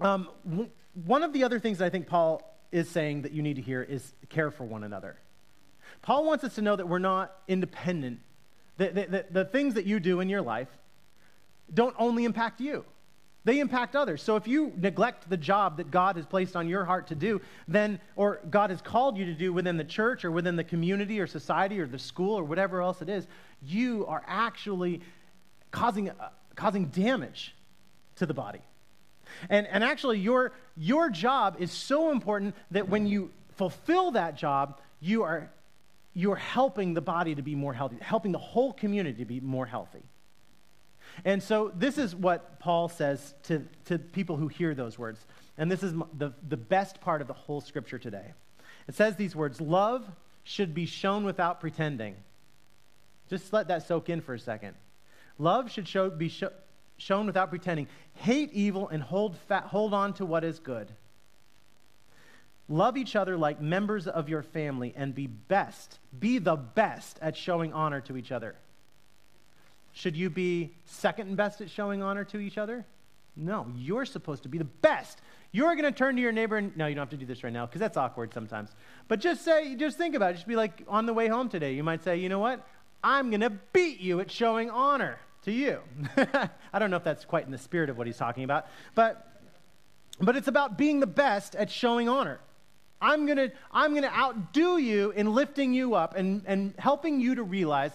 um, 0.00 0.28
w- 0.44 0.68
one 1.06 1.22
of 1.22 1.32
the 1.32 1.44
other 1.44 1.60
things 1.60 1.80
I 1.80 1.90
think 1.90 2.08
Paul 2.08 2.42
is 2.72 2.88
saying 2.88 3.22
that 3.22 3.30
you 3.30 3.40
need 3.40 3.54
to 3.54 3.62
hear 3.62 3.84
is 3.84 4.14
care 4.30 4.50
for 4.50 4.64
one 4.64 4.82
another. 4.82 5.16
Paul 6.02 6.24
wants 6.24 6.42
us 6.42 6.56
to 6.56 6.62
know 6.62 6.74
that 6.74 6.88
we're 6.88 6.98
not 6.98 7.36
independent, 7.46 8.18
that 8.78 8.96
the, 8.96 9.06
the, 9.06 9.26
the 9.30 9.44
things 9.44 9.74
that 9.74 9.86
you 9.86 10.00
do 10.00 10.18
in 10.18 10.28
your 10.28 10.42
life 10.42 10.68
don't 11.72 11.94
only 12.00 12.24
impact 12.24 12.60
you 12.60 12.84
they 13.48 13.60
impact 13.60 13.96
others. 13.96 14.22
So 14.22 14.36
if 14.36 14.46
you 14.46 14.74
neglect 14.76 15.30
the 15.30 15.36
job 15.38 15.78
that 15.78 15.90
God 15.90 16.16
has 16.16 16.26
placed 16.26 16.54
on 16.54 16.68
your 16.68 16.84
heart 16.84 17.06
to 17.06 17.14
do, 17.14 17.40
then, 17.66 17.98
or 18.14 18.40
God 18.50 18.68
has 18.68 18.82
called 18.82 19.16
you 19.16 19.24
to 19.24 19.32
do 19.32 19.54
within 19.54 19.78
the 19.78 19.84
church 19.84 20.22
or 20.26 20.30
within 20.30 20.54
the 20.54 20.64
community 20.64 21.18
or 21.18 21.26
society 21.26 21.80
or 21.80 21.86
the 21.86 21.98
school 21.98 22.38
or 22.38 22.44
whatever 22.44 22.82
else 22.82 23.00
it 23.00 23.08
is, 23.08 23.26
you 23.62 24.04
are 24.04 24.22
actually 24.26 25.00
causing, 25.70 26.10
uh, 26.10 26.28
causing 26.56 26.88
damage 26.88 27.54
to 28.16 28.26
the 28.26 28.34
body. 28.34 28.60
And, 29.48 29.66
and 29.68 29.82
actually, 29.82 30.18
your, 30.18 30.52
your 30.76 31.08
job 31.08 31.56
is 31.58 31.72
so 31.72 32.10
important 32.10 32.54
that 32.70 32.86
when 32.90 33.06
you 33.06 33.30
fulfill 33.56 34.10
that 34.10 34.36
job, 34.36 34.78
you 35.00 35.22
are, 35.22 35.50
you 36.12 36.32
are 36.32 36.36
helping 36.36 36.92
the 36.92 37.00
body 37.00 37.34
to 37.34 37.42
be 37.42 37.54
more 37.54 37.72
healthy, 37.72 37.96
helping 38.00 38.32
the 38.32 38.38
whole 38.38 38.74
community 38.74 39.20
to 39.20 39.24
be 39.24 39.40
more 39.40 39.64
healthy. 39.64 40.02
And 41.24 41.42
so 41.42 41.72
this 41.74 41.98
is 41.98 42.14
what 42.14 42.60
Paul 42.60 42.88
says 42.88 43.34
to, 43.44 43.64
to 43.86 43.98
people 43.98 44.36
who 44.36 44.48
hear 44.48 44.74
those 44.74 44.98
words. 44.98 45.24
And 45.56 45.70
this 45.70 45.82
is 45.82 45.92
the, 46.16 46.32
the 46.48 46.56
best 46.56 47.00
part 47.00 47.20
of 47.20 47.26
the 47.26 47.34
whole 47.34 47.60
scripture 47.60 47.98
today. 47.98 48.32
It 48.86 48.94
says 48.94 49.16
these 49.16 49.36
words 49.36 49.60
Love 49.60 50.08
should 50.44 50.74
be 50.74 50.86
shown 50.86 51.24
without 51.24 51.60
pretending. 51.60 52.16
Just 53.28 53.52
let 53.52 53.68
that 53.68 53.86
soak 53.86 54.08
in 54.08 54.20
for 54.20 54.34
a 54.34 54.38
second. 54.38 54.74
Love 55.38 55.70
should 55.70 55.86
show, 55.86 56.08
be 56.08 56.28
show, 56.28 56.50
shown 56.96 57.26
without 57.26 57.50
pretending. 57.50 57.86
Hate 58.14 58.52
evil 58.52 58.88
and 58.88 59.02
hold, 59.02 59.36
hold 59.50 59.92
on 59.92 60.14
to 60.14 60.26
what 60.26 60.44
is 60.44 60.58
good. 60.58 60.90
Love 62.68 62.96
each 62.96 63.16
other 63.16 63.36
like 63.36 63.60
members 63.60 64.06
of 64.06 64.28
your 64.28 64.42
family 64.42 64.92
and 64.96 65.14
be 65.14 65.26
best, 65.26 65.98
be 66.18 66.38
the 66.38 66.56
best 66.56 67.18
at 67.22 67.36
showing 67.36 67.72
honor 67.72 68.00
to 68.02 68.16
each 68.16 68.30
other. 68.30 68.54
Should 69.98 70.16
you 70.16 70.30
be 70.30 70.70
second 70.84 71.36
best 71.36 71.60
at 71.60 71.68
showing 71.68 72.04
honor 72.04 72.22
to 72.26 72.38
each 72.38 72.56
other? 72.56 72.86
No, 73.34 73.66
you're 73.74 74.04
supposed 74.04 74.44
to 74.44 74.48
be 74.48 74.56
the 74.56 74.64
best. 74.64 75.20
You're 75.50 75.74
going 75.74 75.92
to 75.92 75.98
turn 75.98 76.14
to 76.14 76.22
your 76.22 76.30
neighbor 76.30 76.56
and, 76.56 76.76
no, 76.76 76.86
you 76.86 76.94
don't 76.94 77.02
have 77.02 77.10
to 77.10 77.16
do 77.16 77.26
this 77.26 77.42
right 77.42 77.52
now 77.52 77.66
because 77.66 77.80
that's 77.80 77.96
awkward 77.96 78.32
sometimes. 78.32 78.70
But 79.08 79.18
just 79.18 79.44
say, 79.44 79.74
just 79.74 79.98
think 79.98 80.14
about 80.14 80.30
it. 80.30 80.34
Just 80.34 80.46
be 80.46 80.54
like 80.54 80.84
on 80.86 81.06
the 81.06 81.12
way 81.12 81.26
home 81.26 81.48
today. 81.48 81.74
You 81.74 81.82
might 81.82 82.04
say, 82.04 82.16
you 82.16 82.28
know 82.28 82.38
what? 82.38 82.64
I'm 83.02 83.30
going 83.30 83.40
to 83.40 83.50
beat 83.50 83.98
you 83.98 84.20
at 84.20 84.30
showing 84.30 84.70
honor 84.70 85.18
to 85.42 85.50
you. 85.50 85.80
I 86.72 86.78
don't 86.78 86.92
know 86.92 86.96
if 86.96 87.02
that's 87.02 87.24
quite 87.24 87.46
in 87.46 87.50
the 87.50 87.58
spirit 87.58 87.90
of 87.90 87.98
what 87.98 88.06
he's 88.06 88.18
talking 88.18 88.44
about, 88.44 88.68
but, 88.94 89.42
but 90.20 90.36
it's 90.36 90.46
about 90.46 90.78
being 90.78 91.00
the 91.00 91.08
best 91.08 91.56
at 91.56 91.72
showing 91.72 92.08
honor. 92.08 92.38
I'm 93.00 93.26
going 93.26 93.38
to 93.38 93.52
I'm 93.72 93.92
going 93.92 94.02
to 94.02 94.12
outdo 94.12 94.78
you 94.78 95.10
in 95.10 95.32
lifting 95.32 95.72
you 95.72 95.94
up 95.94 96.16
and, 96.16 96.42
and 96.46 96.74
helping 96.78 97.20
you 97.20 97.36
to 97.36 97.42
realize 97.42 97.92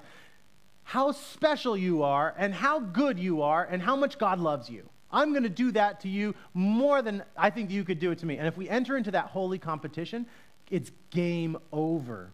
how 0.83 1.11
special 1.11 1.75
you 1.77 2.03
are 2.03 2.33
and 2.37 2.53
how 2.53 2.79
good 2.79 3.19
you 3.19 3.41
are 3.41 3.63
and 3.63 3.81
how 3.81 3.95
much 3.95 4.17
God 4.17 4.39
loves 4.39 4.69
you. 4.69 4.89
I'm 5.11 5.31
going 5.31 5.43
to 5.43 5.49
do 5.49 5.71
that 5.73 6.01
to 6.01 6.09
you 6.09 6.33
more 6.53 7.01
than 7.01 7.23
I 7.37 7.51
think 7.51 7.69
you 7.69 7.83
could 7.83 7.99
do 7.99 8.11
it 8.11 8.19
to 8.19 8.25
me. 8.25 8.37
And 8.37 8.47
if 8.47 8.57
we 8.57 8.67
enter 8.67 8.97
into 8.97 9.11
that 9.11 9.25
holy 9.25 9.59
competition, 9.59 10.25
it's 10.71 10.91
game 11.11 11.57
over. 11.71 12.31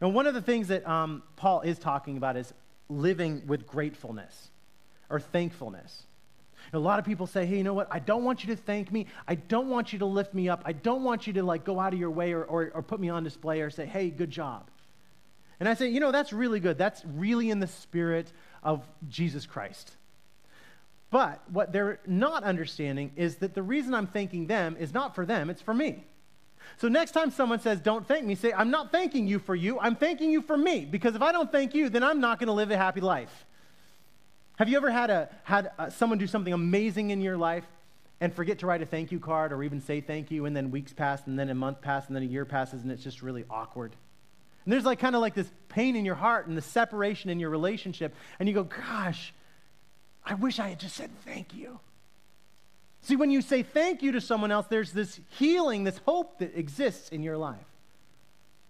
And 0.00 0.14
one 0.14 0.26
of 0.26 0.34
the 0.34 0.42
things 0.42 0.68
that 0.68 0.86
um, 0.88 1.22
Paul 1.36 1.62
is 1.62 1.78
talking 1.78 2.16
about 2.16 2.36
is 2.36 2.52
living 2.88 3.42
with 3.46 3.66
gratefulness 3.66 4.50
or 5.10 5.18
thankfulness. 5.18 6.04
A 6.72 6.78
lot 6.78 6.98
of 6.98 7.04
people 7.04 7.26
say, 7.26 7.44
hey, 7.44 7.58
you 7.58 7.64
know 7.64 7.74
what? 7.74 7.88
I 7.90 7.98
don't 7.98 8.24
want 8.24 8.44
you 8.44 8.54
to 8.54 8.60
thank 8.60 8.90
me. 8.90 9.06
I 9.28 9.34
don't 9.34 9.68
want 9.68 9.92
you 9.92 9.98
to 10.00 10.06
lift 10.06 10.32
me 10.32 10.48
up. 10.48 10.62
I 10.64 10.72
don't 10.72 11.02
want 11.02 11.26
you 11.26 11.32
to 11.34 11.42
like 11.42 11.64
go 11.64 11.78
out 11.78 11.92
of 11.92 11.98
your 11.98 12.10
way 12.10 12.32
or, 12.32 12.44
or, 12.44 12.70
or 12.74 12.82
put 12.82 13.00
me 13.00 13.08
on 13.08 13.22
display 13.22 13.60
or 13.60 13.70
say, 13.70 13.84
hey, 13.84 14.10
good 14.10 14.30
job. 14.30 14.70
And 15.60 15.68
I 15.68 15.74
say, 15.74 15.88
you 15.88 16.00
know, 16.00 16.12
that's 16.12 16.32
really 16.32 16.60
good. 16.60 16.78
That's 16.78 17.02
really 17.04 17.50
in 17.50 17.60
the 17.60 17.66
spirit 17.66 18.32
of 18.62 18.84
Jesus 19.08 19.46
Christ. 19.46 19.92
But 21.10 21.40
what 21.48 21.72
they're 21.72 22.00
not 22.06 22.42
understanding 22.42 23.12
is 23.14 23.36
that 23.36 23.54
the 23.54 23.62
reason 23.62 23.94
I'm 23.94 24.08
thanking 24.08 24.48
them 24.48 24.76
is 24.80 24.92
not 24.92 25.14
for 25.14 25.24
them, 25.24 25.48
it's 25.48 25.62
for 25.62 25.72
me. 25.72 26.04
So 26.76 26.88
next 26.88 27.12
time 27.12 27.30
someone 27.30 27.60
says, 27.60 27.80
don't 27.80 28.06
thank 28.06 28.24
me, 28.24 28.34
say, 28.34 28.52
I'm 28.52 28.70
not 28.70 28.90
thanking 28.90 29.28
you 29.28 29.38
for 29.38 29.54
you, 29.54 29.78
I'm 29.78 29.94
thanking 29.94 30.30
you 30.30 30.42
for 30.42 30.56
me. 30.56 30.84
Because 30.84 31.14
if 31.14 31.22
I 31.22 31.30
don't 31.30 31.52
thank 31.52 31.74
you, 31.74 31.88
then 31.88 32.02
I'm 32.02 32.20
not 32.20 32.40
going 32.40 32.48
to 32.48 32.52
live 32.52 32.70
a 32.70 32.76
happy 32.76 33.00
life. 33.00 33.46
Have 34.56 34.68
you 34.68 34.76
ever 34.76 34.90
had, 34.90 35.10
a, 35.10 35.28
had 35.44 35.70
a, 35.78 35.90
someone 35.90 36.18
do 36.18 36.26
something 36.26 36.52
amazing 36.52 37.10
in 37.10 37.20
your 37.20 37.36
life 37.36 37.64
and 38.20 38.32
forget 38.32 38.58
to 38.60 38.66
write 38.66 38.82
a 38.82 38.86
thank 38.86 39.12
you 39.12 39.20
card 39.20 39.52
or 39.52 39.62
even 39.62 39.80
say 39.80 40.00
thank 40.00 40.30
you, 40.30 40.46
and 40.46 40.56
then 40.56 40.70
weeks 40.70 40.92
pass, 40.92 41.26
and 41.26 41.38
then 41.38 41.50
a 41.50 41.54
month 41.54 41.80
passes, 41.80 42.08
and 42.08 42.16
then 42.16 42.22
a 42.22 42.26
year 42.26 42.44
passes, 42.44 42.82
and 42.82 42.90
it's 42.90 43.02
just 43.02 43.22
really 43.22 43.44
awkward? 43.50 43.94
And 44.64 44.72
there's 44.72 44.84
like 44.84 44.98
kind 44.98 45.14
of 45.14 45.20
like 45.20 45.34
this 45.34 45.50
pain 45.68 45.96
in 45.96 46.04
your 46.04 46.14
heart 46.14 46.46
and 46.46 46.56
the 46.56 46.62
separation 46.62 47.30
in 47.30 47.38
your 47.38 47.50
relationship, 47.50 48.14
and 48.38 48.48
you 48.48 48.54
go, 48.54 48.64
gosh, 48.64 49.34
I 50.24 50.34
wish 50.34 50.58
I 50.58 50.70
had 50.70 50.80
just 50.80 50.96
said 50.96 51.10
thank 51.24 51.54
you. 51.54 51.80
See, 53.02 53.16
when 53.16 53.30
you 53.30 53.42
say 53.42 53.62
thank 53.62 54.02
you 54.02 54.12
to 54.12 54.20
someone 54.20 54.50
else, 54.50 54.66
there's 54.68 54.92
this 54.92 55.20
healing, 55.38 55.84
this 55.84 55.98
hope 56.06 56.38
that 56.38 56.56
exists 56.58 57.10
in 57.10 57.22
your 57.22 57.36
life. 57.36 57.66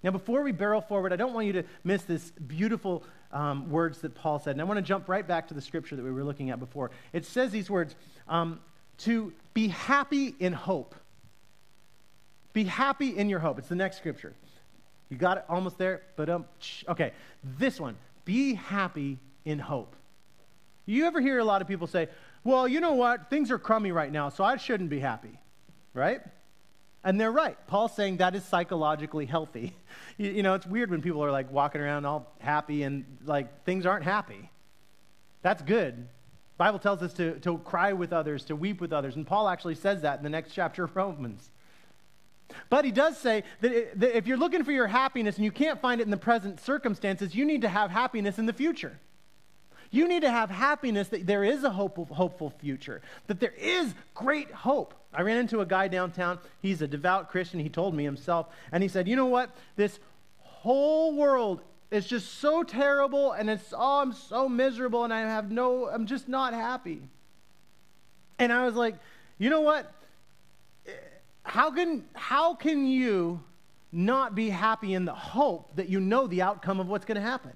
Now, 0.02 0.10
before 0.10 0.42
we 0.42 0.50
barrel 0.52 0.80
forward, 0.80 1.12
I 1.12 1.16
don't 1.16 1.32
want 1.32 1.46
you 1.46 1.54
to 1.54 1.64
miss 1.84 2.02
this 2.02 2.32
beautiful 2.32 3.04
um, 3.32 3.70
words 3.70 4.00
that 4.00 4.14
Paul 4.14 4.38
said. 4.38 4.52
And 4.52 4.60
I 4.60 4.64
want 4.64 4.78
to 4.78 4.82
jump 4.82 5.08
right 5.08 5.26
back 5.26 5.48
to 5.48 5.54
the 5.54 5.62
scripture 5.62 5.96
that 5.96 6.02
we 6.02 6.10
were 6.10 6.24
looking 6.24 6.50
at 6.50 6.58
before. 6.58 6.90
It 7.12 7.24
says 7.24 7.52
these 7.52 7.70
words 7.70 7.94
um, 8.28 8.60
to 8.98 9.32
be 9.54 9.68
happy 9.68 10.34
in 10.38 10.52
hope. 10.52 10.94
Be 12.52 12.64
happy 12.64 13.16
in 13.16 13.28
your 13.28 13.38
hope. 13.38 13.58
It's 13.58 13.68
the 13.68 13.76
next 13.76 13.96
scripture. 13.96 14.34
You 15.08 15.16
got 15.16 15.38
it 15.38 15.44
almost 15.48 15.78
there? 15.78 16.02
But 16.16 16.28
um, 16.28 16.46
okay, 16.88 17.12
this 17.42 17.78
one. 17.78 17.96
Be 18.24 18.54
happy 18.54 19.18
in 19.44 19.58
hope. 19.58 19.94
You 20.86 21.06
ever 21.06 21.20
hear 21.20 21.38
a 21.38 21.44
lot 21.44 21.62
of 21.62 21.68
people 21.68 21.86
say, 21.86 22.08
well, 22.42 22.68
you 22.68 22.80
know 22.80 22.92
what? 22.92 23.30
Things 23.30 23.50
are 23.50 23.58
crummy 23.58 23.92
right 23.92 24.12
now, 24.12 24.28
so 24.28 24.44
I 24.44 24.56
shouldn't 24.56 24.90
be 24.90 25.00
happy, 25.00 25.38
right? 25.94 26.20
And 27.02 27.20
they're 27.20 27.32
right. 27.32 27.56
Paul's 27.66 27.94
saying 27.94 28.18
that 28.18 28.34
is 28.34 28.44
psychologically 28.44 29.26
healthy. 29.26 29.74
You, 30.16 30.30
you, 30.30 30.42
know, 30.44 30.54
it's 30.54 30.66
weird 30.66 30.92
when 30.92 31.02
people 31.02 31.24
are 31.24 31.32
like 31.32 31.50
walking 31.50 31.80
around 31.80 32.04
all 32.04 32.32
happy 32.38 32.84
and 32.84 33.04
like 33.24 33.64
things 33.64 33.84
aren't 33.84 34.04
happy. 34.04 34.48
That's 35.42 35.60
good. 35.60 36.06
Bible 36.56 36.78
tells 36.78 37.02
us 37.02 37.12
to, 37.14 37.40
to 37.40 37.58
cry 37.58 37.92
with 37.92 38.12
others, 38.12 38.44
to 38.44 38.54
weep 38.54 38.80
with 38.80 38.92
others. 38.92 39.16
And 39.16 39.26
Paul 39.26 39.48
actually 39.48 39.74
says 39.74 40.02
that 40.02 40.18
in 40.18 40.22
the 40.22 40.30
next 40.30 40.52
chapter 40.52 40.84
of 40.84 40.94
Romans. 40.94 41.50
But 42.70 42.84
he 42.84 42.92
does 42.92 43.18
say 43.18 43.42
that, 43.60 44.16
if 44.16 44.26
you're 44.26 44.36
looking 44.36 44.64
for 44.64 44.72
your 44.72 44.86
happiness 44.86 45.36
and 45.36 45.44
you 45.44 45.50
can't 45.50 45.80
find 45.80 46.00
it 46.00 46.04
in 46.04 46.10
the 46.10 46.16
present 46.16 46.60
circumstances, 46.60 47.34
you 47.34 47.44
need 47.44 47.62
to 47.62 47.68
have 47.68 47.90
happiness 47.90 48.38
in 48.38 48.46
the 48.46 48.52
future. 48.52 48.98
You 49.90 50.08
need 50.08 50.22
to 50.22 50.30
have 50.30 50.50
happiness 50.50 51.08
that 51.08 51.26
there 51.26 51.44
is 51.44 51.62
a 51.62 51.70
hopeful, 51.70 52.06
hopeful 52.06 52.50
future, 52.50 53.00
that 53.28 53.40
there 53.40 53.54
is 53.56 53.94
great 54.14 54.50
hope. 54.50 54.94
I 55.12 55.22
ran 55.22 55.36
into 55.38 55.60
a 55.60 55.66
guy 55.66 55.88
downtown. 55.88 56.38
He's 56.60 56.82
a 56.82 56.88
devout 56.88 57.30
Christian. 57.30 57.60
He 57.60 57.68
told 57.68 57.94
me 57.94 58.02
himself. 58.02 58.48
And 58.72 58.82
he 58.82 58.88
said, 58.88 59.06
You 59.06 59.14
know 59.14 59.26
what? 59.26 59.50
This 59.76 60.00
whole 60.38 61.14
world 61.14 61.60
is 61.90 62.06
just 62.06 62.40
so 62.40 62.64
terrible 62.64 63.32
and 63.32 63.48
it's 63.48 63.72
oh 63.72 64.00
I'm 64.00 64.12
so 64.12 64.48
miserable 64.48 65.04
and 65.04 65.12
I 65.12 65.20
have 65.20 65.50
no 65.50 65.86
I'm 65.86 66.06
just 66.06 66.28
not 66.28 66.52
happy. 66.52 67.00
And 68.38 68.52
I 68.52 68.66
was 68.66 68.74
like, 68.74 68.96
you 69.38 69.48
know 69.48 69.60
what? 69.60 69.92
How 71.44 71.70
can 71.70 72.04
how 72.14 72.54
can 72.54 72.86
you 72.86 73.42
not 73.92 74.34
be 74.34 74.50
happy 74.50 74.94
in 74.94 75.04
the 75.04 75.14
hope 75.14 75.76
that 75.76 75.88
you 75.88 76.00
know 76.00 76.26
the 76.26 76.42
outcome 76.42 76.80
of 76.80 76.88
what's 76.88 77.04
going 77.04 77.16
to 77.16 77.22
happen? 77.22 77.52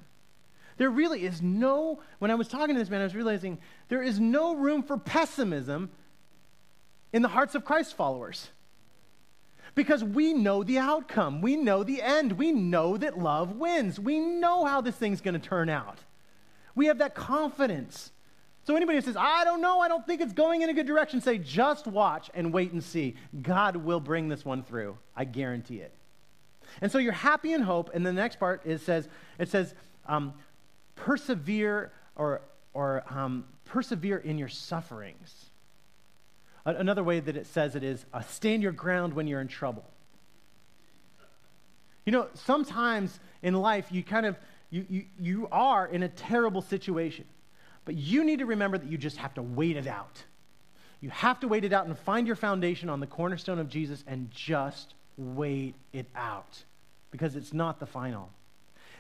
There 0.79 0.91
really 0.91 1.25
is 1.25 1.43
no, 1.43 2.01
when 2.21 2.31
I 2.31 2.37
was 2.37 2.47
talking 2.47 2.77
to 2.77 2.79
this 2.81 2.89
man, 2.89 3.01
I 3.01 3.05
was 3.05 3.15
realizing 3.15 3.59
there 3.89 4.03
is 4.03 4.21
no 4.21 4.55
room 4.55 4.85
for 4.85 4.97
pessimism 4.97 5.91
in 7.13 7.23
the 7.23 7.29
hearts 7.29 7.57
of 7.57 7.65
Christ 7.65 7.97
followers. 7.97 8.51
Because 9.75 10.03
we 10.03 10.33
know 10.33 10.63
the 10.63 10.79
outcome, 10.79 11.41
we 11.41 11.57
know 11.57 11.83
the 11.83 12.01
end, 12.01 12.33
we 12.33 12.53
know 12.53 12.97
that 12.97 13.19
love 13.19 13.57
wins, 13.57 13.99
we 13.99 14.19
know 14.19 14.65
how 14.65 14.81
this 14.81 14.95
thing's 14.95 15.21
going 15.21 15.39
to 15.39 15.41
turn 15.41 15.69
out. 15.69 15.99
We 16.75 16.87
have 16.87 16.99
that 16.99 17.15
confidence. 17.15 18.13
So, 18.69 18.77
anybody 18.77 18.99
who 18.99 19.03
says, 19.03 19.17
I 19.17 19.45
don't 19.45 19.63
know, 19.63 19.81
I 19.81 19.89
don't 19.89 20.07
think 20.07 20.21
it's 20.21 20.35
going 20.35 20.61
in 20.61 20.69
a 20.69 20.75
good 20.75 20.87
direction, 20.87 21.23
say, 21.23 21.39
just 21.39 21.87
watch 21.87 22.31
and 22.35 22.53
wait 22.53 22.73
and 22.73 22.85
see. 22.85 23.15
God 23.41 23.77
will 23.77 23.99
bring 23.99 24.29
this 24.29 24.45
one 24.45 24.63
through. 24.63 24.99
I 25.17 25.25
guarantee 25.25 25.79
it. 25.79 25.95
And 26.83 26.93
so 26.93 26.99
you're 26.99 27.15
happy 27.15 27.55
in 27.55 27.63
hope. 27.63 27.89
And 27.95 28.05
the 28.05 28.13
next 28.13 28.39
part 28.39 28.67
is 28.67 28.83
says, 28.83 29.09
it 29.39 29.49
says, 29.49 29.73
um, 30.05 30.35
persevere 30.97 31.93
or, 32.15 32.43
or 32.75 33.05
um, 33.09 33.47
persevere 33.65 34.19
in 34.19 34.37
your 34.37 34.49
sufferings. 34.49 35.47
Another 36.67 37.03
way 37.03 37.21
that 37.21 37.39
it 37.39 37.47
says 37.47 37.75
it 37.75 37.83
is 37.83 38.05
uh, 38.13 38.21
stand 38.21 38.63
your 38.63 38.73
ground 38.73 39.15
when 39.15 39.27
you're 39.27 39.41
in 39.41 39.49
trouble. 39.49 39.87
You 42.05 42.13
know, 42.13 42.27
sometimes 42.35 43.19
in 43.41 43.55
life 43.55 43.87
you 43.91 44.03
kind 44.03 44.27
of 44.27 44.37
you, 44.69 44.85
you, 44.91 45.05
you 45.19 45.49
are 45.51 45.87
in 45.87 46.03
a 46.03 46.09
terrible 46.11 46.61
situation, 46.61 47.25
but 47.89 47.97
you 47.97 48.23
need 48.23 48.41
to 48.41 48.45
remember 48.45 48.77
that 48.77 48.91
you 48.91 48.99
just 48.99 49.17
have 49.17 49.33
to 49.33 49.41
wait 49.41 49.75
it 49.75 49.87
out. 49.87 50.23
You 51.01 51.09
have 51.09 51.41
to 51.41 51.49
wait 51.49 51.65
it 51.65 51.73
out 51.73 51.87
and 51.87 51.99
find 51.99 52.27
your 52.27 52.37
foundation 52.37 52.91
on 52.91 53.01
the 53.01 53.07
cornerstone 53.07 53.59
of 53.59 53.71
Jesus 53.71 54.05
and 54.07 54.31
just 54.31 54.93
wait 55.17 55.75
it 55.95 56.05
out 56.15 56.65
because 57.11 57.35
it's 57.35 57.55
not 57.55 57.81
the 57.81 57.87
final. 57.87 58.29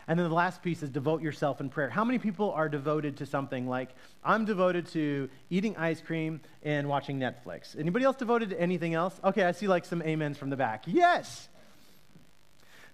And 0.07 0.18
then 0.18 0.27
the 0.27 0.35
last 0.35 0.62
piece 0.62 0.83
is 0.83 0.88
devote 0.88 1.20
yourself 1.20 1.61
in 1.61 1.68
prayer. 1.68 1.90
How 1.90 2.03
many 2.03 2.18
people 2.18 2.51
are 2.53 2.66
devoted 2.66 3.18
to 3.18 3.27
something 3.27 3.68
like, 3.68 3.90
I'm 4.24 4.46
devoted 4.46 4.87
to 4.92 5.29
eating 5.51 5.77
ice 5.77 6.01
cream 6.01 6.40
and 6.62 6.88
watching 6.88 7.20
Netflix? 7.20 7.79
Anybody 7.79 8.07
else 8.07 8.16
devoted 8.16 8.48
to 8.48 8.59
anything 8.59 8.94
else? 8.94 9.20
Okay, 9.22 9.44
I 9.44 9.53
see 9.53 9.68
like 9.68 9.85
some 9.85 10.01
amens 10.01 10.38
from 10.38 10.48
the 10.48 10.57
back. 10.57 10.85
Yes. 10.87 11.51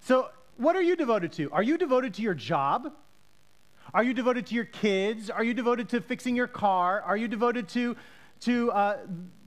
So, 0.00 0.30
what 0.56 0.74
are 0.74 0.82
you 0.82 0.96
devoted 0.96 1.30
to? 1.34 1.52
Are 1.52 1.62
you 1.62 1.78
devoted 1.78 2.14
to 2.14 2.22
your 2.22 2.34
job? 2.34 2.92
Are 3.94 4.02
you 4.02 4.12
devoted 4.12 4.46
to 4.46 4.56
your 4.56 4.64
kids? 4.64 5.30
Are 5.30 5.44
you 5.44 5.54
devoted 5.54 5.88
to 5.90 6.00
fixing 6.00 6.34
your 6.34 6.48
car? 6.48 7.00
Are 7.02 7.16
you 7.16 7.28
devoted 7.28 7.68
to, 7.68 7.94
to 8.40 8.72
uh, 8.72 8.96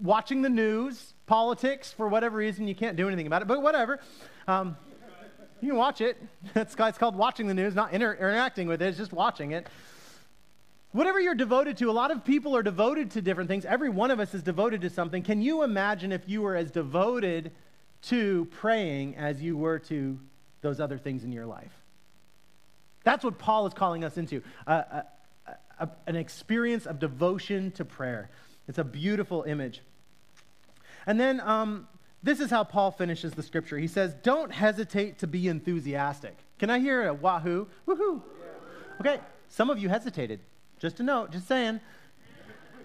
watching 0.02 0.42
the 0.42 0.48
news, 0.48 1.14
politics, 1.26 1.92
for 1.92 2.08
whatever 2.08 2.38
reason? 2.38 2.66
You 2.66 2.74
can't 2.74 2.96
do 2.96 3.08
anything 3.08 3.28
about 3.28 3.42
it, 3.42 3.50
but 3.50 3.62
whatever. 3.62 4.00
Um, 4.48 4.78
you 5.60 5.72
can 5.72 5.78
watch 5.78 6.00
it. 6.00 6.16
It's, 6.56 6.76
it's 6.80 6.98
called 6.98 7.18
watching 7.18 7.48
the 7.48 7.54
news, 7.54 7.76
not 7.76 7.92
inter- 7.92 8.14
interacting 8.14 8.70
with 8.70 8.82
it, 8.82 8.88
it's 8.88 8.98
just 8.98 9.12
watching 9.12 9.52
it. 9.52 9.68
Whatever 10.94 11.20
you're 11.20 11.36
devoted 11.36 11.76
to, 11.78 11.90
a 11.90 11.92
lot 11.92 12.10
of 12.10 12.24
people 12.24 12.56
are 12.56 12.64
devoted 12.64 13.12
to 13.12 13.22
different 13.22 13.50
things. 13.50 13.66
Every 13.66 13.90
one 13.90 14.12
of 14.12 14.22
us 14.22 14.34
is 14.34 14.44
devoted 14.44 14.80
to 14.82 14.90
something. 14.90 15.24
Can 15.24 15.42
you 15.42 15.64
imagine 15.64 16.14
if 16.14 16.22
you 16.26 16.42
were 16.42 16.56
as 16.56 16.72
devoted 16.72 17.52
to 18.04 18.46
praying 18.46 19.18
as 19.18 19.42
you 19.42 19.58
were 19.58 19.78
to 19.80 20.18
those 20.62 20.80
other 20.80 20.98
things 20.98 21.26
in 21.26 21.34
your 21.34 21.46
life? 21.46 21.77
That's 23.08 23.24
what 23.24 23.38
Paul 23.38 23.65
is 23.65 23.74
calling 23.74 24.04
us 24.04 24.17
into 24.17 24.43
uh, 24.67 24.70
uh, 24.91 25.02
uh, 25.80 25.86
an 26.08 26.17
experience 26.17 26.86
of 26.86 27.00
devotion 27.00 27.72
to 27.72 27.86
prayer. 27.86 28.30
It's 28.67 28.80
a 28.80 28.84
beautiful 28.84 29.43
image. 29.43 29.80
And 31.06 31.17
then 31.17 31.39
um, 31.39 31.88
this 32.22 32.41
is 32.41 32.50
how 32.50 32.65
Paul 32.65 32.91
finishes 32.91 33.32
the 33.32 33.43
scripture. 33.43 33.78
He 33.78 33.88
says, 33.88 34.13
Don't 34.24 34.52
hesitate 34.52 35.20
to 35.20 35.28
be 35.28 35.48
enthusiastic. 35.48 36.36
Can 36.60 36.70
I 36.70 36.80
hear 36.80 37.08
a 37.08 37.13
wahoo? 37.13 37.67
Woohoo! 37.88 38.22
Okay, 39.00 39.22
some 39.48 39.70
of 39.70 39.80
you 39.80 39.88
hesitated. 39.88 40.41
Just 40.78 41.00
a 41.00 41.04
note, 41.04 41.32
just 41.32 41.48
saying. 41.48 41.80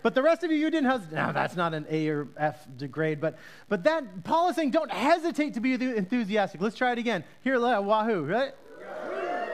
But 0.05 0.15
the 0.15 0.23
rest 0.23 0.45
of 0.45 0.53
you, 0.53 0.57
you 0.57 0.71
didn't 0.71 0.89
hesitate. 0.89 1.17
Now, 1.17 1.33
that's 1.33 1.57
not 1.57 1.75
an 1.75 1.85
A 1.91 2.09
or 2.09 2.29
F 2.37 2.65
grade, 2.93 3.21
but, 3.21 3.39
but 3.69 3.83
that, 3.83 4.23
Paul 4.23 4.51
is 4.51 4.55
saying, 4.55 4.71
don't 4.71 4.93
hesitate 4.93 5.55
to 5.55 5.61
be 5.61 5.75
enthusiastic. 5.75 6.61
Let's 6.61 6.77
try 6.77 6.93
it 6.93 6.99
again. 6.99 7.25
Here, 7.43 7.59
wahoo, 7.59 8.23
right? 8.23 8.53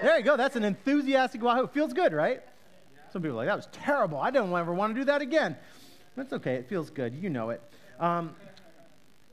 There 0.02 0.16
you 0.16 0.24
go. 0.24 0.36
That's 0.36 0.56
an 0.56 0.64
enthusiastic 0.64 1.42
wahoo. 1.42 1.66
Feels 1.66 1.92
good, 1.92 2.12
right? 2.12 2.42
Some 3.12 3.22
people 3.22 3.36
are 3.36 3.44
like, 3.44 3.48
that 3.48 3.56
was 3.56 3.68
terrible. 3.72 4.18
I 4.18 4.30
don't 4.30 4.52
ever 4.54 4.72
want 4.72 4.94
to 4.94 5.00
do 5.00 5.04
that 5.06 5.22
again. 5.22 5.56
That's 6.16 6.32
okay. 6.32 6.54
It 6.54 6.68
feels 6.68 6.90
good. 6.90 7.14
You 7.14 7.30
know 7.30 7.50
it. 7.50 7.62
Um, 7.98 8.34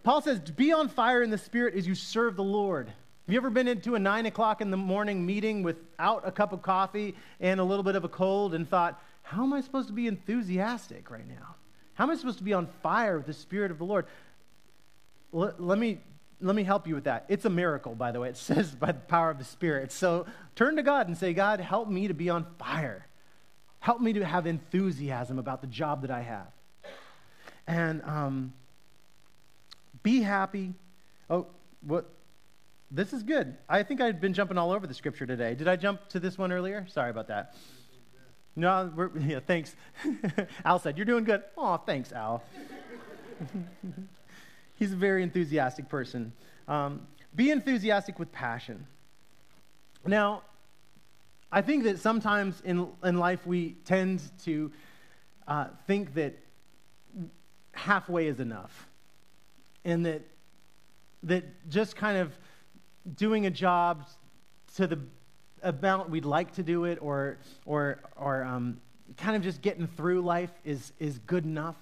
Paul 0.04 0.22
says, 0.22 0.40
be 0.40 0.72
on 0.72 0.88
fire 0.88 1.24
in 1.24 1.30
the 1.30 1.38
spirit 1.38 1.76
as 1.76 1.88
you 1.88 1.96
serve 1.96 2.36
the 2.36 2.44
Lord. 2.44 2.88
Have 2.88 3.34
you 3.34 3.38
ever 3.38 3.50
been 3.50 3.68
into 3.68 3.96
a 3.96 4.00
nine 4.00 4.28
o'clock 4.28 4.62
in 4.62 4.70
the 4.70 4.78
morning 4.78 5.26
meeting 5.26 5.64
without 5.64 6.28
a 6.28 6.32
cup 6.32 6.54
of 6.54 6.62
coffee 6.62 7.16
and 7.40 7.60
a 7.60 7.64
little 7.64 7.84
bit 7.84 7.96
of 7.96 8.04
a 8.04 8.10
cold 8.10 8.54
and 8.54 8.70
thought, 8.70 9.02
how 9.24 9.44
am 9.44 9.54
I 9.54 9.62
supposed 9.62 9.88
to 9.88 9.94
be 9.94 10.06
enthusiastic 10.06 11.10
right 11.10 11.28
now? 11.28 11.56
How 11.96 12.04
am 12.04 12.12
I 12.12 12.16
supposed 12.16 12.38
to 12.38 12.44
be 12.44 12.54
on 12.54 12.68
fire 12.84 13.18
with 13.18 13.26
the 13.26 13.34
Spirit 13.34 13.72
of 13.72 13.80
the 13.80 13.86
Lord? 13.86 14.06
Let, 15.32 15.60
let 15.60 15.80
me, 15.80 16.00
let 16.42 16.56
me 16.56 16.64
help 16.64 16.88
you 16.88 16.96
with 16.96 17.06
that. 17.06 17.26
It's 17.30 17.46
a 17.46 17.50
miracle, 17.50 17.96
by 17.96 18.12
the 18.12 18.20
way. 18.20 18.30
It 18.30 18.38
says 18.38 18.72
by 18.76 18.92
the 18.92 19.00
power 19.00 19.30
of 19.30 19.38
the 19.38 19.44
Spirit. 19.44 19.92
So 19.92 20.26
turn 20.56 20.76
to 20.76 20.84
God 20.84 21.08
and 21.08 21.18
say, 21.18 21.34
God, 21.34 21.60
help 21.60 21.90
me 21.90 22.08
to 22.08 22.14
be 22.14 22.30
on 22.30 22.46
fire. 22.60 23.06
Help 23.80 24.02
me 24.02 24.14
to 24.14 24.26
have 24.26 24.48
enthusiasm 24.48 25.38
about 25.38 25.62
the 25.62 25.68
job 25.68 26.02
that 26.02 26.12
I 26.12 26.22
have. 26.22 26.48
And 27.68 28.02
um, 28.04 28.54
be 30.04 30.22
happy. 30.22 30.74
Oh, 31.30 31.48
what? 31.82 32.10
This 32.92 33.14
is 33.14 33.24
good. 33.24 33.58
I 33.68 33.84
think 33.84 34.02
I've 34.02 34.22
been 34.22 34.34
jumping 34.34 34.58
all 34.58 34.72
over 34.72 34.88
the 34.88 34.94
scripture 34.94 35.26
today. 35.26 35.56
Did 35.56 35.68
I 35.68 35.76
jump 35.76 36.08
to 36.10 36.20
this 36.20 36.38
one 36.38 36.52
earlier? 36.52 36.86
Sorry 36.88 37.10
about 37.10 37.28
that. 37.28 37.56
No, 38.56 39.10
yeah, 39.20 39.40
thanks. 39.46 39.76
Al 40.66 40.80
said, 40.80 40.98
You're 40.98 41.06
doing 41.06 41.26
good. 41.26 41.44
Oh, 41.58 41.78
thanks, 41.78 42.12
Al. 42.14 42.44
He's 44.76 44.94
a 44.94 44.98
very 44.98 45.24
enthusiastic 45.24 45.90
person. 45.90 46.34
Um, 46.68 47.08
be 47.36 47.52
enthusiastic 47.52 48.20
with 48.20 48.32
passion. 48.32 48.86
Now, 50.06 50.44
I 51.52 51.62
think 51.62 51.84
that 51.84 52.00
sometimes 52.00 52.62
in, 52.66 52.88
in 53.04 53.18
life 53.18 53.46
we 53.46 53.76
tend 53.86 54.22
to 54.44 54.72
uh, 55.48 55.68
think 55.88 56.14
that 56.16 56.38
halfway 57.72 58.28
is 58.28 58.40
enough. 58.40 58.88
And 59.84 60.06
that, 60.06 60.22
that 61.24 61.70
just 61.70 61.96
kind 61.96 62.18
of 62.18 62.38
doing 63.16 63.46
a 63.46 63.50
job 63.50 64.08
to 64.76 64.88
the 64.88 65.00
amount 65.62 66.10
we'd 66.10 66.26
like 66.26 66.54
to 66.56 66.64
do 66.64 66.86
it 66.86 67.00
or, 67.02 67.38
or, 67.66 68.00
or 68.16 68.44
um, 68.44 68.80
kind 69.18 69.36
of 69.36 69.42
just 69.42 69.62
getting 69.62 69.88
through 69.88 70.22
life 70.22 70.52
is, 70.64 70.92
is 71.00 71.20
good 71.20 71.46
enough. 71.46 71.78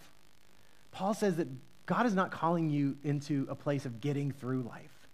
Paul 0.92 1.14
says 1.14 1.38
that 1.38 1.48
God 1.86 2.06
is 2.06 2.14
not 2.14 2.32
calling 2.32 2.70
you 2.70 2.98
into 3.04 3.46
a 3.50 3.56
place 3.56 3.86
of 3.86 4.00
getting 4.00 4.32
through 4.32 4.64
life, 4.64 5.08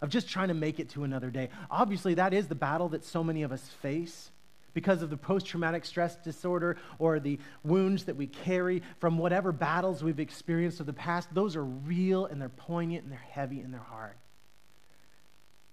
of 0.00 0.08
just 0.08 0.28
trying 0.28 0.48
to 0.48 0.54
make 0.54 0.80
it 0.80 0.90
to 0.90 1.04
another 1.04 1.30
day. 1.30 1.50
Obviously, 1.70 2.14
that 2.14 2.32
is 2.32 2.48
the 2.48 2.54
battle 2.54 2.88
that 2.90 3.04
so 3.04 3.22
many 3.22 3.42
of 3.42 3.52
us 3.52 3.68
face 3.82 4.30
because 4.72 5.00
of 5.00 5.08
the 5.08 5.16
post 5.16 5.46
traumatic 5.46 5.86
stress 5.86 6.16
disorder 6.16 6.76
or 6.98 7.18
the 7.18 7.38
wounds 7.64 8.04
that 8.04 8.16
we 8.16 8.26
carry 8.26 8.82
from 8.98 9.16
whatever 9.16 9.50
battles 9.50 10.04
we've 10.04 10.20
experienced 10.20 10.80
of 10.80 10.86
the 10.86 10.92
past. 10.92 11.32
Those 11.32 11.56
are 11.56 11.64
real 11.64 12.26
and 12.26 12.40
they're 12.40 12.50
poignant 12.50 13.04
and 13.04 13.12
they're 13.12 13.18
heavy 13.18 13.60
and 13.60 13.72
they're 13.72 13.80
hard. 13.80 14.16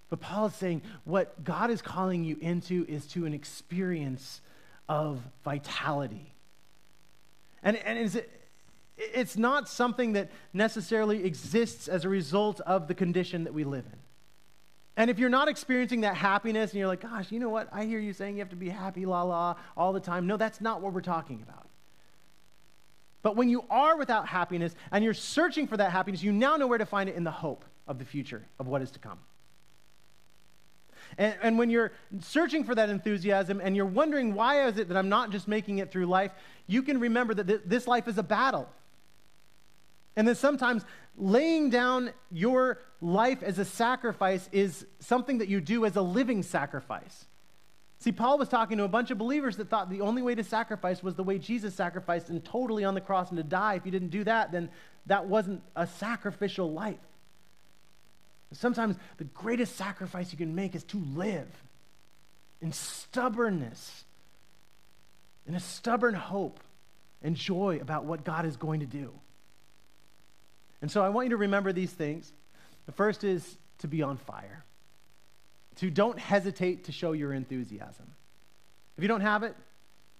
But 0.10 0.22
Paul 0.22 0.46
is 0.46 0.56
saying 0.56 0.84
what 1.06 1.44
God 1.44 1.70
is 1.72 1.82
calling 1.82 2.24
you 2.24 2.38
into 2.40 2.86
is 2.88 3.08
to 3.08 3.26
an 3.26 3.34
experience 3.34 4.42
of 4.88 5.20
vitality. 5.44 6.34
And, 7.64 7.78
and 7.78 7.98
is 7.98 8.16
it, 8.16 8.43
it's 8.98 9.38
not 9.38 9.68
something 9.68 10.14
that 10.14 10.32
necessarily 10.54 11.24
exists 11.24 11.88
as 11.88 12.06
a 12.06 12.10
result 12.10 12.60
of 12.62 12.88
the 12.88 12.94
condition 12.94 13.44
that 13.46 13.54
we 13.54 13.64
live 13.64 13.86
in. 13.86 14.00
And 14.96 15.10
if 15.10 15.18
you're 15.18 15.30
not 15.30 15.48
experiencing 15.48 16.02
that 16.02 16.16
happiness 16.16 16.72
and 16.72 16.80
you're 16.80 16.88
like, 16.88 17.02
gosh, 17.02 17.32
you 17.32 17.40
know 17.40 17.50
what? 17.50 17.68
I 17.72 17.86
hear 17.86 18.00
you 18.00 18.14
saying 18.14 18.36
you 18.36 18.42
have 18.42 18.50
to 18.50 18.56
be 18.56 18.70
happy, 18.70 19.06
la 19.06 19.24
la, 19.24 19.56
all 19.76 19.92
the 19.92 20.00
time. 20.00 20.28
No, 20.28 20.38
that's 20.38 20.62
not 20.62 20.82
what 20.82 20.94
we're 20.94 21.02
talking 21.02 21.42
about. 21.42 21.68
But 23.24 23.36
when 23.36 23.50
you 23.50 23.64
are 23.70 23.98
without 23.98 24.28
happiness 24.28 24.76
and 24.92 25.04
you're 25.04 25.14
searching 25.14 25.66
for 25.66 25.78
that 25.78 25.92
happiness, 25.92 26.22
you 26.22 26.32
now 26.32 26.58
know 26.58 26.68
where 26.68 26.78
to 26.78 26.86
find 26.86 27.10
it 27.10 27.16
in 27.16 27.24
the 27.24 27.32
hope 27.32 27.66
of 27.88 27.98
the 27.98 28.06
future, 28.06 28.46
of 28.60 28.68
what 28.68 28.82
is 28.82 28.92
to 28.92 29.00
come. 29.00 29.18
And, 31.18 31.36
and 31.42 31.58
when 31.58 31.70
you're 31.70 31.94
searching 32.20 32.64
for 32.64 32.76
that 32.76 32.90
enthusiasm 32.90 33.62
and 33.64 33.76
you're 33.76 33.86
wondering 33.86 34.36
why 34.36 34.68
is 34.68 34.78
it 34.78 34.90
that 34.90 34.98
I'm 34.98 35.10
not 35.10 35.32
just 35.32 35.48
making 35.48 35.80
it 35.80 35.92
through 35.92 36.06
life, 36.06 36.32
you 36.68 36.84
can 36.84 37.00
remember 37.00 37.34
that 37.34 37.48
th- 37.48 37.62
this 37.66 37.88
life 37.88 38.08
is 38.08 38.18
a 38.18 38.24
battle. 38.24 38.70
And 40.16 40.28
then 40.28 40.36
sometimes 40.36 40.86
laying 41.18 41.70
down 41.70 42.12
your 42.32 42.80
life 43.02 43.42
as 43.44 43.60
a 43.60 43.66
sacrifice 43.66 44.48
is 44.52 44.86
something 45.00 45.40
that 45.40 45.48
you 45.48 45.60
do 45.60 45.86
as 45.86 45.96
a 45.96 46.02
living 46.02 46.44
sacrifice. 46.44 47.26
See, 48.00 48.12
Paul 48.12 48.38
was 48.38 48.50
talking 48.50 48.78
to 48.80 48.84
a 48.84 48.90
bunch 48.90 49.12
of 49.12 49.18
believers 49.18 49.58
that 49.58 49.70
thought 49.70 49.90
the 49.90 50.02
only 50.02 50.22
way 50.22 50.36
to 50.36 50.44
sacrifice 50.44 51.02
was 51.02 51.16
the 51.16 51.24
way 51.24 51.40
Jesus 51.40 51.74
sacrificed 51.74 52.30
and 52.30 52.44
totally 52.44 52.84
on 52.84 52.96
the 52.96 53.02
cross 53.02 53.30
and 53.30 53.38
to 53.38 53.44
die. 53.44 53.76
If 53.76 53.86
you 53.86 53.92
didn't 53.92 54.10
do 54.10 54.24
that, 54.26 54.52
then 54.52 54.70
that 55.06 55.26
wasn't 55.26 55.64
a 55.76 55.88
sacrificial 55.88 56.72
life. 56.72 57.00
Sometimes 58.52 58.98
the 59.18 59.24
greatest 59.24 59.76
sacrifice 59.78 60.32
you 60.32 60.38
can 60.38 60.54
make 60.54 60.76
is 60.76 60.84
to 60.86 60.98
live 61.16 61.48
in 62.62 62.72
stubbornness, 62.72 64.04
in 65.48 65.56
a 65.56 65.60
stubborn 65.60 66.14
hope 66.14 66.60
and 67.22 67.36
joy 67.36 67.80
about 67.82 68.06
what 68.06 68.24
God 68.24 68.46
is 68.46 68.58
going 68.58 68.82
to 68.82 68.86
do. 68.86 69.12
And 70.84 70.92
so 70.92 71.02
I 71.02 71.08
want 71.08 71.28
you 71.28 71.30
to 71.30 71.38
remember 71.38 71.72
these 71.72 71.94
things. 71.94 72.34
The 72.88 72.92
first 72.92 73.24
is 73.24 73.58
to 73.80 73.88
be 73.88 74.04
on 74.04 74.18
fire, 74.18 74.66
to 75.78 75.90
don't 75.90 76.20
hesitate 76.20 76.84
to 76.84 76.92
show 76.92 77.14
your 77.14 77.32
enthusiasm. 77.32 78.06
If 78.98 79.02
you 79.02 79.08
don't 79.08 79.22
have 79.22 79.44
it, 79.44 79.56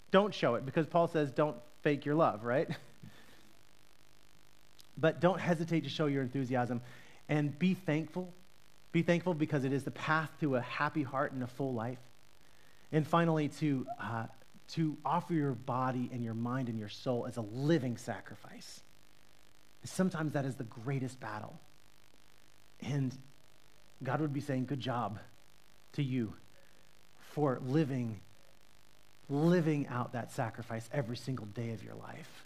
don't 0.10 0.34
show 0.34 0.56
it 0.56 0.66
because 0.66 0.88
Paul 0.88 1.10
says 1.10 1.34
don't 1.34 1.58
fake 1.82 2.06
your 2.06 2.16
love, 2.16 2.46
right? 2.46 2.70
but 4.98 5.20
don't 5.20 5.38
hesitate 5.38 5.84
to 5.84 5.90
show 5.90 6.06
your 6.06 6.24
enthusiasm 6.24 6.80
and 7.28 7.60
be 7.60 7.74
thankful. 7.74 8.34
Be 8.94 9.02
thankful 9.02 9.34
because 9.34 9.66
it 9.66 9.74
is 9.74 9.84
the 9.84 9.92
path 9.92 10.30
to 10.40 10.56
a 10.56 10.62
happy 10.62 11.04
heart 11.04 11.34
and 11.34 11.44
a 11.44 11.48
full 11.48 11.74
life. 11.74 12.00
And 12.94 13.06
finally, 13.06 13.50
to, 13.50 13.86
uh, 14.02 14.28
to 14.76 14.96
offer 15.04 15.34
your 15.34 15.52
body 15.52 16.10
and 16.14 16.24
your 16.24 16.36
mind 16.36 16.70
and 16.70 16.80
your 16.80 16.88
soul 16.88 17.26
as 17.28 17.36
a 17.36 17.42
living 17.42 17.98
sacrifice. 17.98 18.80
Sometimes 19.84 20.34
that 20.34 20.46
is 20.46 20.56
the 20.56 20.64
greatest 20.64 21.20
battle. 21.20 21.60
And 22.82 23.16
God 24.04 24.22
would 24.22 24.34
be 24.34 24.42
saying, 24.42 24.66
Good 24.66 24.80
job 24.80 25.20
to 25.94 26.04
you 26.04 26.34
for 27.32 27.60
living, 27.66 28.20
living 29.30 29.88
out 29.88 30.14
that 30.14 30.32
sacrifice 30.32 30.90
every 30.94 31.18
single 31.18 31.46
day 31.48 31.72
of 31.72 31.84
your 31.84 31.96
life. 31.96 32.46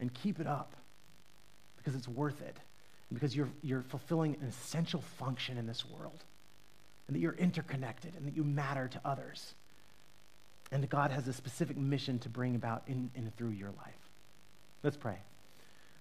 And 0.00 0.12
keep 0.12 0.40
it 0.40 0.46
up 0.46 0.74
because 1.76 1.94
it's 1.94 2.08
worth 2.08 2.40
it 2.42 2.56
because 3.14 3.34
you're, 3.36 3.48
you're 3.62 3.82
fulfilling 3.82 4.36
an 4.40 4.48
essential 4.48 5.00
function 5.18 5.58
in 5.58 5.66
this 5.66 5.84
world, 5.84 6.24
and 7.06 7.16
that 7.16 7.20
you're 7.20 7.34
interconnected, 7.34 8.14
and 8.16 8.26
that 8.26 8.36
you 8.36 8.44
matter 8.44 8.88
to 8.88 9.00
others. 9.04 9.54
And 10.70 10.82
that 10.82 10.88
God 10.88 11.10
has 11.10 11.28
a 11.28 11.34
specific 11.34 11.76
mission 11.76 12.18
to 12.20 12.30
bring 12.30 12.54
about 12.54 12.84
in, 12.86 13.10
in 13.14 13.30
through 13.36 13.50
your 13.50 13.68
life. 13.68 14.10
Let's 14.82 14.96
pray. 14.96 15.18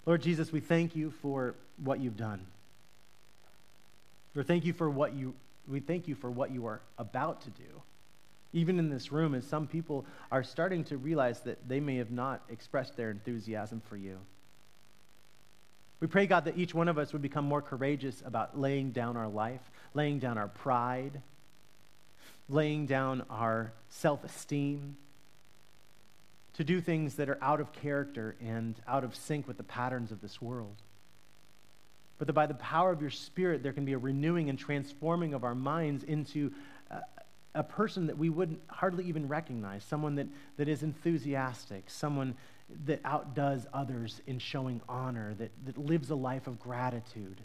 Lord 0.05 0.21
Jesus, 0.21 0.51
we 0.51 0.59
thank 0.59 0.95
you 0.95 1.11
for 1.21 1.55
what 1.83 1.99
you've 1.99 2.17
done. 2.17 2.45
Lord, 4.33 4.47
thank 4.47 4.65
you 4.65 4.73
for 4.73 4.89
what 4.89 5.13
you 5.13 5.33
we 5.67 5.79
thank 5.79 6.07
you 6.07 6.15
for 6.15 6.29
what 6.29 6.51
you 6.51 6.65
are 6.65 6.81
about 6.97 7.41
to 7.41 7.49
do. 7.51 7.81
Even 8.51 8.79
in 8.79 8.89
this 8.89 9.11
room, 9.11 9.35
as 9.35 9.45
some 9.45 9.67
people 9.67 10.05
are 10.31 10.43
starting 10.43 10.83
to 10.85 10.97
realize 10.97 11.41
that 11.41 11.69
they 11.69 11.79
may 11.79 11.97
have 11.97 12.11
not 12.11 12.41
expressed 12.49 12.97
their 12.97 13.11
enthusiasm 13.11 13.81
for 13.87 13.95
you. 13.95 14.17
We 15.99 16.07
pray, 16.07 16.25
God, 16.25 16.45
that 16.45 16.57
each 16.57 16.73
one 16.73 16.87
of 16.87 16.97
us 16.97 17.13
would 17.13 17.21
become 17.21 17.45
more 17.45 17.61
courageous 17.61 18.23
about 18.25 18.59
laying 18.59 18.91
down 18.91 19.15
our 19.15 19.27
life, 19.27 19.61
laying 19.93 20.17
down 20.17 20.37
our 20.37 20.47
pride, 20.47 21.21
laying 22.49 22.87
down 22.87 23.23
our 23.29 23.71
self 23.89 24.23
esteem, 24.23 24.97
to 26.62 26.65
do 26.65 26.80
things 26.80 27.15
that 27.15 27.28
are 27.28 27.39
out 27.41 27.60
of 27.60 27.74
character 27.74 28.36
and 28.39 28.76
out 28.88 29.04
of 29.04 29.15
sync 29.15 29.47
with 29.47 29.58
the 29.58 29.63
patterns 29.63 30.12
of 30.12 30.21
this 30.21 30.39
world. 30.39 30.76
But 32.19 32.28
that 32.28 32.34
by 32.34 32.45
the 32.45 32.54
power 32.54 32.91
of 32.91 33.02
your 33.02 33.10
Spirit, 33.10 33.63
there 33.63 33.74
can 33.74 33.84
be 33.84 33.93
a 33.93 33.97
renewing 33.97 34.47
and 34.47 34.60
transforming 34.60 35.34
of 35.34 35.43
our 35.43 35.56
minds 35.56 36.04
into 36.04 36.52
a, 36.91 37.00
a 37.56 37.63
person 37.63 38.06
that 38.06 38.17
we 38.19 38.30
wouldn't 38.30 38.62
hardly 38.67 39.06
even 39.06 39.28
recognize, 39.28 39.84
someone 39.84 40.13
that, 40.15 40.28
that 40.58 40.67
is 40.67 40.84
enthusiastic, 40.84 41.86
someone 41.88 42.36
that 42.86 43.02
outdoes 43.06 43.65
others 43.74 44.21
in 44.28 44.38
showing 44.38 44.82
honor, 44.88 45.34
that, 45.39 45.50
that 45.65 45.80
lives 45.80 46.12
a 46.12 46.15
life 46.15 46.45
of 46.45 46.60
gratitude. 46.60 47.41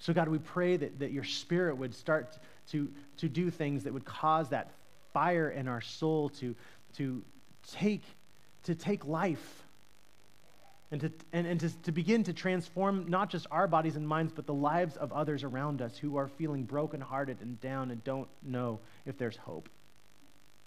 So, 0.00 0.12
God, 0.12 0.28
we 0.28 0.36
pray 0.38 0.76
that, 0.76 0.98
that 0.98 1.12
your 1.12 1.24
spirit 1.24 1.78
would 1.78 1.94
start 1.94 2.38
to, 2.72 2.90
to 3.16 3.28
do 3.30 3.50
things 3.50 3.84
that 3.84 3.94
would 3.94 4.04
cause 4.04 4.50
that 4.50 4.70
fire 5.14 5.48
in 5.48 5.66
our 5.66 5.80
soul 5.80 6.28
to, 6.28 6.54
to, 6.98 7.22
take, 7.72 8.02
to 8.64 8.74
take 8.74 9.04
life 9.04 9.64
and, 10.90 11.00
to, 11.00 11.12
and, 11.32 11.46
and 11.46 11.60
to, 11.60 11.70
to 11.82 11.92
begin 11.92 12.22
to 12.24 12.32
transform 12.32 13.08
not 13.08 13.30
just 13.30 13.46
our 13.50 13.66
bodies 13.66 13.96
and 13.96 14.06
minds, 14.06 14.32
but 14.32 14.46
the 14.46 14.54
lives 14.54 14.96
of 14.96 15.12
others 15.12 15.42
around 15.42 15.82
us 15.82 15.96
who 15.98 16.16
are 16.16 16.28
feeling 16.28 16.64
brokenhearted 16.64 17.38
and 17.40 17.60
down 17.60 17.90
and 17.90 18.04
don't 18.04 18.28
know 18.42 18.78
if 19.06 19.18
there's 19.18 19.36
hope. 19.36 19.68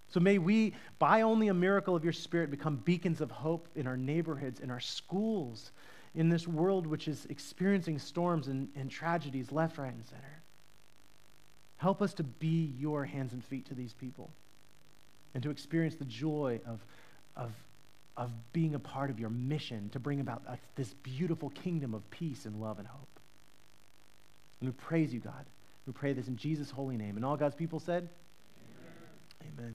So 0.09 0.19
may 0.19 0.37
we, 0.37 0.73
by 0.99 1.21
only 1.21 1.49
a 1.49 1.53
miracle 1.53 1.95
of 1.95 2.03
your 2.03 2.13
Spirit, 2.13 2.49
become 2.49 2.77
beacons 2.77 3.21
of 3.21 3.29
hope 3.29 3.67
in 3.75 3.87
our 3.87 3.97
neighborhoods, 3.97 4.59
in 4.59 4.71
our 4.71 4.79
schools, 4.79 5.71
in 6.15 6.29
this 6.29 6.47
world 6.47 6.87
which 6.87 7.07
is 7.07 7.25
experiencing 7.29 7.99
storms 7.99 8.47
and, 8.47 8.69
and 8.75 8.89
tragedies 8.89 9.51
left, 9.51 9.77
right, 9.77 9.93
and 9.93 10.05
center. 10.05 10.41
Help 11.77 12.01
us 12.01 12.13
to 12.15 12.23
be 12.23 12.73
your 12.77 13.05
hands 13.05 13.33
and 13.33 13.43
feet 13.45 13.65
to 13.67 13.75
these 13.75 13.93
people 13.93 14.31
and 15.37 15.43
to 15.43 15.51
experience 15.51 15.93
the 15.93 16.05
joy 16.05 16.59
of, 16.65 16.83
of, 17.35 17.51
of 18.17 18.31
being 18.53 18.73
a 18.73 18.79
part 18.79 19.11
of 19.11 19.19
your 19.19 19.29
mission 19.29 19.87
to 19.89 19.99
bring 19.99 20.19
about 20.19 20.41
this 20.75 20.95
beautiful 21.03 21.51
kingdom 21.51 21.93
of 21.93 22.09
peace 22.09 22.47
and 22.47 22.59
love 22.59 22.79
and 22.79 22.87
hope. 22.87 23.19
And 24.59 24.69
we 24.69 24.73
praise 24.73 25.13
you, 25.13 25.19
God. 25.19 25.45
We 25.85 25.93
pray 25.93 26.13
this 26.13 26.27
in 26.27 26.37
Jesus' 26.37 26.71
holy 26.71 26.97
name. 26.97 27.17
And 27.17 27.23
all 27.23 27.37
God's 27.37 27.53
people 27.53 27.79
said, 27.79 28.09
Amen. 29.43 29.53
Amen. 29.59 29.65